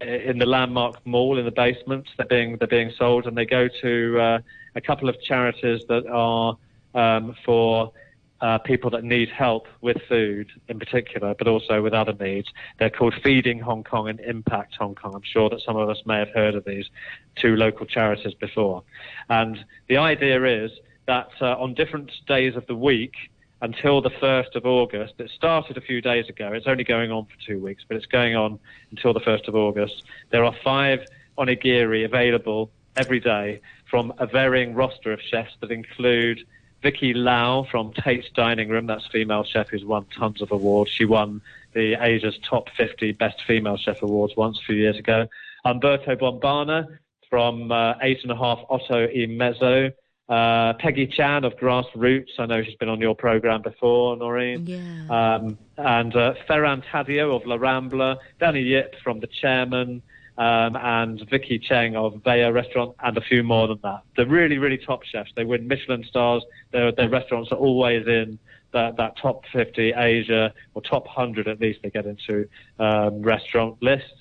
in 0.00 0.38
the 0.38 0.46
landmark 0.46 1.06
mall 1.06 1.38
in 1.38 1.44
the 1.44 1.50
basement. 1.50 2.08
They're 2.16 2.26
being 2.26 2.56
they're 2.58 2.68
being 2.68 2.92
sold, 2.98 3.26
and 3.26 3.36
they 3.36 3.46
go 3.46 3.68
to 3.80 4.20
uh, 4.20 4.38
a 4.74 4.80
couple 4.80 5.08
of 5.08 5.20
charities 5.22 5.82
that 5.88 6.06
are 6.06 6.56
um, 6.94 7.34
for 7.44 7.92
uh, 8.40 8.58
people 8.58 8.90
that 8.90 9.04
need 9.04 9.28
help 9.28 9.66
with 9.80 9.96
food 10.08 10.50
in 10.68 10.78
particular, 10.78 11.34
but 11.34 11.48
also 11.48 11.82
with 11.82 11.92
other 11.92 12.12
needs. 12.12 12.48
They're 12.78 12.90
called 12.90 13.14
Feeding 13.22 13.60
Hong 13.60 13.84
Kong 13.84 14.08
and 14.08 14.20
Impact 14.20 14.74
Hong 14.76 14.94
Kong. 14.94 15.14
I'm 15.14 15.22
sure 15.22 15.48
that 15.50 15.60
some 15.62 15.76
of 15.76 15.88
us 15.88 15.98
may 16.04 16.18
have 16.18 16.30
heard 16.30 16.54
of 16.54 16.64
these 16.64 16.88
two 17.36 17.56
local 17.56 17.86
charities 17.86 18.34
before. 18.34 18.82
And 19.28 19.64
the 19.88 19.96
idea 19.96 20.64
is 20.64 20.70
that 21.06 21.28
uh, 21.40 21.56
on 21.58 21.74
different 21.74 22.10
days 22.26 22.56
of 22.56 22.66
the 22.66 22.76
week, 22.76 23.14
until 23.62 24.02
the 24.02 24.10
1st 24.10 24.54
of 24.54 24.66
August. 24.66 25.14
It 25.18 25.30
started 25.34 25.76
a 25.76 25.80
few 25.80 26.00
days 26.00 26.28
ago. 26.28 26.52
It's 26.52 26.66
only 26.66 26.84
going 26.84 27.10
on 27.10 27.24
for 27.24 27.46
two 27.46 27.58
weeks, 27.58 27.84
but 27.88 27.96
it's 27.96 28.06
going 28.06 28.36
on 28.36 28.58
until 28.90 29.14
the 29.14 29.20
1st 29.20 29.48
of 29.48 29.54
August. 29.54 30.02
There 30.30 30.44
are 30.44 30.54
five 30.62 31.06
onigiri 31.38 32.04
available 32.04 32.70
every 32.96 33.20
day 33.20 33.60
from 33.90 34.12
a 34.18 34.26
varying 34.26 34.74
roster 34.74 35.12
of 35.12 35.20
chefs 35.20 35.52
that 35.60 35.70
include 35.70 36.46
Vicky 36.86 37.14
Lau 37.14 37.66
from 37.68 37.92
Tate's 37.94 38.30
Dining 38.32 38.68
Room, 38.68 38.86
that's 38.86 39.08
female 39.08 39.42
chef 39.42 39.68
who's 39.70 39.84
won 39.84 40.06
tons 40.16 40.40
of 40.40 40.52
awards. 40.52 40.88
She 40.88 41.04
won 41.04 41.40
the 41.74 42.00
Asia's 42.00 42.38
top 42.48 42.68
50 42.76 43.10
best 43.10 43.42
female 43.44 43.76
chef 43.76 44.02
awards 44.02 44.34
once 44.36 44.60
a 44.60 44.64
few 44.66 44.76
years 44.76 44.96
ago. 44.96 45.26
Umberto 45.64 46.14
Bombana 46.14 46.86
from 47.28 47.72
uh, 47.72 47.94
Eight 48.02 48.22
and 48.22 48.30
a 48.30 48.36
Half 48.36 48.60
Otto 48.70 49.08
e 49.08 49.26
Mezzo. 49.26 49.90
Uh, 50.28 50.74
Peggy 50.74 51.08
Chan 51.08 51.44
of 51.44 51.56
Grassroots. 51.56 52.38
I 52.38 52.46
know 52.46 52.62
she's 52.62 52.76
been 52.76 52.88
on 52.88 53.00
your 53.00 53.16
program 53.16 53.62
before, 53.62 54.16
Noreen. 54.16 54.64
Yeah. 54.64 55.08
Um, 55.10 55.58
and 55.76 56.14
uh, 56.14 56.34
Ferran 56.48 56.84
Tadeo 56.84 57.34
of 57.34 57.44
La 57.46 57.56
Rambla. 57.56 58.18
Danny 58.38 58.62
Yip 58.62 58.94
from 59.02 59.18
The 59.18 59.26
Chairman. 59.26 60.02
Um, 60.38 60.76
and 60.76 61.26
Vicky 61.30 61.58
Cheng 61.58 61.96
of 61.96 62.22
Vea 62.22 62.50
Restaurant, 62.50 62.94
and 63.02 63.16
a 63.16 63.22
few 63.22 63.42
more 63.42 63.68
than 63.68 63.78
that. 63.82 64.02
They're 64.16 64.26
really, 64.26 64.58
really 64.58 64.76
top 64.76 65.02
chefs. 65.04 65.30
They 65.34 65.44
win 65.44 65.66
Michelin 65.66 66.04
stars. 66.04 66.42
Their, 66.72 66.92
their 66.92 67.08
restaurants 67.08 67.52
are 67.52 67.58
always 67.58 68.06
in 68.06 68.38
that, 68.72 68.98
that 68.98 69.16
top 69.16 69.44
50 69.52 69.94
Asia, 69.96 70.52
or 70.74 70.82
top 70.82 71.06
100 71.06 71.48
at 71.48 71.58
least, 71.60 71.80
they 71.82 71.88
get 71.88 72.04
into 72.04 72.46
um, 72.78 73.22
restaurant 73.22 73.82
list. 73.82 74.12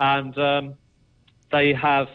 And 0.00 0.36
um, 0.38 0.74
they 1.50 1.74
have 1.74 2.08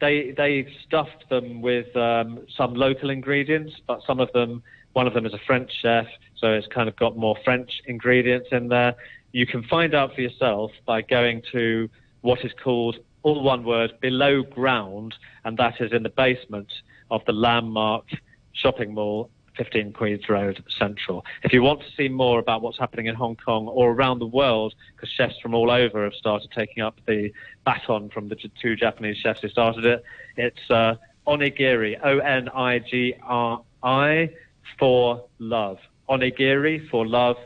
they 0.00 0.32
they 0.36 0.72
stuffed 0.86 1.28
them 1.28 1.60
with 1.60 1.94
um, 1.96 2.46
some 2.56 2.74
local 2.74 3.10
ingredients, 3.10 3.74
but 3.86 4.00
some 4.06 4.20
of 4.20 4.32
them, 4.32 4.62
one 4.92 5.06
of 5.06 5.14
them 5.14 5.26
is 5.26 5.34
a 5.34 5.38
French 5.46 5.70
chef, 5.82 6.06
so 6.36 6.52
it's 6.52 6.66
kind 6.68 6.88
of 6.88 6.96
got 6.96 7.16
more 7.16 7.36
French 7.44 7.82
ingredients 7.86 8.48
in 8.52 8.68
there. 8.68 8.94
You 9.32 9.46
can 9.46 9.62
find 9.64 9.94
out 9.94 10.14
for 10.14 10.20
yourself 10.20 10.70
by 10.86 11.02
going 11.02 11.42
to 11.52 11.88
what 12.20 12.44
is 12.44 12.52
called 12.62 12.96
all 13.22 13.42
one 13.42 13.64
word 13.64 13.98
below 14.00 14.42
ground, 14.42 15.14
and 15.44 15.58
that 15.58 15.80
is 15.80 15.92
in 15.92 16.02
the 16.02 16.08
basement 16.08 16.72
of 17.10 17.24
the 17.26 17.32
landmark 17.32 18.04
shopping 18.52 18.94
mall 18.94 19.30
15 19.58 19.92
Queens 19.92 20.28
Road 20.28 20.62
Central. 20.78 21.24
If 21.42 21.52
you 21.52 21.62
want 21.62 21.80
to 21.80 21.86
see 21.96 22.08
more 22.08 22.38
about 22.38 22.62
what's 22.62 22.78
happening 22.78 23.06
in 23.06 23.16
Hong 23.16 23.36
Kong 23.36 23.66
or 23.66 23.90
around 23.90 24.20
the 24.20 24.26
world, 24.26 24.74
because 24.94 25.10
chefs 25.10 25.38
from 25.40 25.52
all 25.52 25.70
over 25.70 26.04
have 26.04 26.14
started 26.14 26.50
taking 26.52 26.82
up 26.82 26.98
the 27.06 27.32
baton 27.64 28.08
from 28.08 28.28
the 28.28 28.36
two 28.36 28.76
Japanese 28.76 29.16
chefs 29.18 29.40
who 29.42 29.48
started 29.48 29.84
it, 29.84 30.04
it's 30.36 30.70
uh, 30.70 30.94
onigiri, 31.26 31.98
O-N-I-G-R-I, 32.02 33.20
for 34.78 35.24
love. 35.38 35.78
Onigiri, 36.08 36.88
for 36.88 37.06
love. 37.06 37.36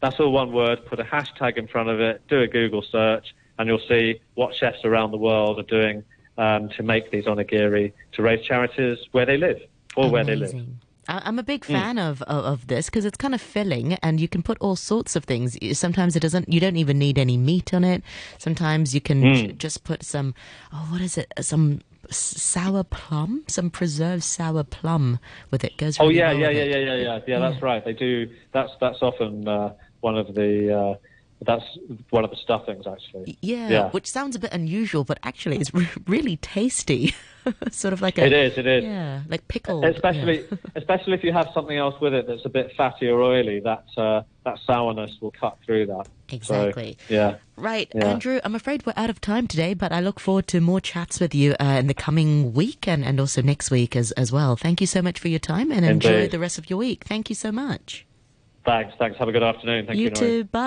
That's 0.00 0.18
all 0.20 0.32
one 0.32 0.52
word. 0.52 0.86
Put 0.86 1.00
a 1.00 1.04
hashtag 1.04 1.58
in 1.58 1.66
front 1.66 1.88
of 1.88 2.00
it, 2.00 2.22
do 2.28 2.40
a 2.40 2.46
Google 2.46 2.82
search, 2.82 3.34
and 3.58 3.68
you'll 3.68 3.86
see 3.88 4.20
what 4.34 4.54
chefs 4.54 4.84
around 4.84 5.10
the 5.10 5.18
world 5.18 5.58
are 5.58 5.62
doing 5.64 6.04
um, 6.38 6.68
to 6.70 6.82
make 6.82 7.10
these 7.10 7.24
onigiri 7.24 7.92
to 8.12 8.22
raise 8.22 8.44
charities 8.46 8.98
where 9.12 9.26
they 9.26 9.36
live 9.36 9.60
or 9.96 10.06
Amazing. 10.06 10.12
where 10.12 10.24
they 10.24 10.36
live. 10.36 10.66
I'm 11.08 11.38
a 11.38 11.42
big 11.42 11.64
fan 11.64 11.96
mm. 11.96 12.10
of, 12.10 12.22
of, 12.22 12.44
of 12.44 12.66
this 12.68 12.86
because 12.86 13.04
it's 13.04 13.16
kind 13.16 13.34
of 13.34 13.40
filling, 13.40 13.94
and 13.94 14.20
you 14.20 14.28
can 14.28 14.42
put 14.42 14.56
all 14.60 14.76
sorts 14.76 15.16
of 15.16 15.24
things. 15.24 15.58
Sometimes 15.76 16.14
it 16.14 16.20
doesn't. 16.20 16.48
You 16.52 16.60
don't 16.60 16.76
even 16.76 16.98
need 16.98 17.18
any 17.18 17.36
meat 17.36 17.74
on 17.74 17.82
it. 17.82 18.04
Sometimes 18.38 18.94
you 18.94 19.00
can 19.00 19.22
mm. 19.22 19.34
j- 19.34 19.52
just 19.52 19.82
put 19.82 20.04
some. 20.04 20.34
Oh, 20.72 20.86
what 20.90 21.00
is 21.00 21.18
it? 21.18 21.32
Some 21.40 21.80
sour 22.08 22.84
plum, 22.84 23.42
some 23.48 23.68
preserved 23.68 24.22
sour 24.22 24.62
plum 24.62 25.18
with 25.50 25.64
it. 25.64 25.76
Goes. 25.76 25.98
Oh, 25.98 26.06
really 26.06 26.22
oh 26.22 26.30
yeah, 26.30 26.32
well 26.32 26.40
yeah, 26.40 26.50
yeah, 26.50 26.64
yeah, 26.64 26.76
yeah, 26.76 26.94
yeah, 26.94 27.20
yeah. 27.26 27.38
That's 27.40 27.62
right. 27.62 27.84
They 27.84 27.94
do. 27.94 28.30
That's 28.52 28.70
that's 28.80 29.02
often 29.02 29.48
uh, 29.48 29.74
one 30.00 30.16
of 30.16 30.34
the. 30.34 30.78
Uh, 30.78 30.94
that's 31.44 31.64
one 32.10 32.24
of 32.24 32.30
the 32.30 32.36
stuffings, 32.36 32.86
actually. 32.86 33.38
Yeah, 33.40 33.68
yeah, 33.68 33.90
which 33.90 34.10
sounds 34.10 34.36
a 34.36 34.38
bit 34.38 34.52
unusual, 34.52 35.04
but 35.04 35.18
actually 35.22 35.58
it's 35.58 35.72
re- 35.74 35.88
really 36.06 36.36
tasty. 36.36 37.14
sort 37.70 37.92
of 37.92 38.00
like 38.00 38.18
a. 38.18 38.26
It 38.26 38.32
is. 38.32 38.58
It 38.58 38.66
is. 38.66 38.84
Yeah, 38.84 39.22
like 39.28 39.48
pickled. 39.48 39.84
Especially, 39.84 40.44
yeah. 40.50 40.56
especially 40.76 41.14
if 41.14 41.24
you 41.24 41.32
have 41.32 41.48
something 41.52 41.76
else 41.76 42.00
with 42.00 42.14
it 42.14 42.26
that's 42.26 42.44
a 42.44 42.48
bit 42.48 42.72
fatty 42.76 43.08
or 43.08 43.20
oily. 43.20 43.60
That 43.60 43.84
uh, 43.96 44.22
that 44.44 44.58
sourness 44.66 45.10
will 45.20 45.32
cut 45.32 45.58
through 45.64 45.86
that. 45.86 46.06
Exactly. 46.30 46.96
So, 47.08 47.14
yeah. 47.14 47.36
Right, 47.56 47.90
yeah. 47.94 48.06
Andrew. 48.06 48.40
I'm 48.44 48.54
afraid 48.54 48.86
we're 48.86 48.94
out 48.96 49.10
of 49.10 49.20
time 49.20 49.46
today, 49.46 49.74
but 49.74 49.92
I 49.92 50.00
look 50.00 50.18
forward 50.18 50.46
to 50.48 50.60
more 50.60 50.80
chats 50.80 51.20
with 51.20 51.34
you 51.34 51.54
uh, 51.60 51.76
in 51.80 51.86
the 51.86 51.94
coming 51.94 52.52
week 52.52 52.88
and, 52.88 53.04
and 53.04 53.20
also 53.20 53.42
next 53.42 53.70
week 53.70 53.96
as 53.96 54.12
as 54.12 54.32
well. 54.32 54.56
Thank 54.56 54.80
you 54.80 54.86
so 54.86 55.02
much 55.02 55.18
for 55.18 55.28
your 55.28 55.40
time 55.40 55.70
and 55.72 55.84
Indeed. 55.84 56.08
enjoy 56.08 56.28
the 56.28 56.38
rest 56.38 56.58
of 56.58 56.70
your 56.70 56.78
week. 56.78 57.04
Thank 57.04 57.28
you 57.28 57.34
so 57.34 57.50
much. 57.52 58.06
Thanks. 58.64 58.94
Thanks. 58.98 59.18
Have 59.18 59.28
a 59.28 59.32
good 59.32 59.42
afternoon. 59.42 59.86
Thank 59.86 59.98
you. 59.98 60.04
You 60.04 60.10
too. 60.10 60.44
Bye. 60.44 60.60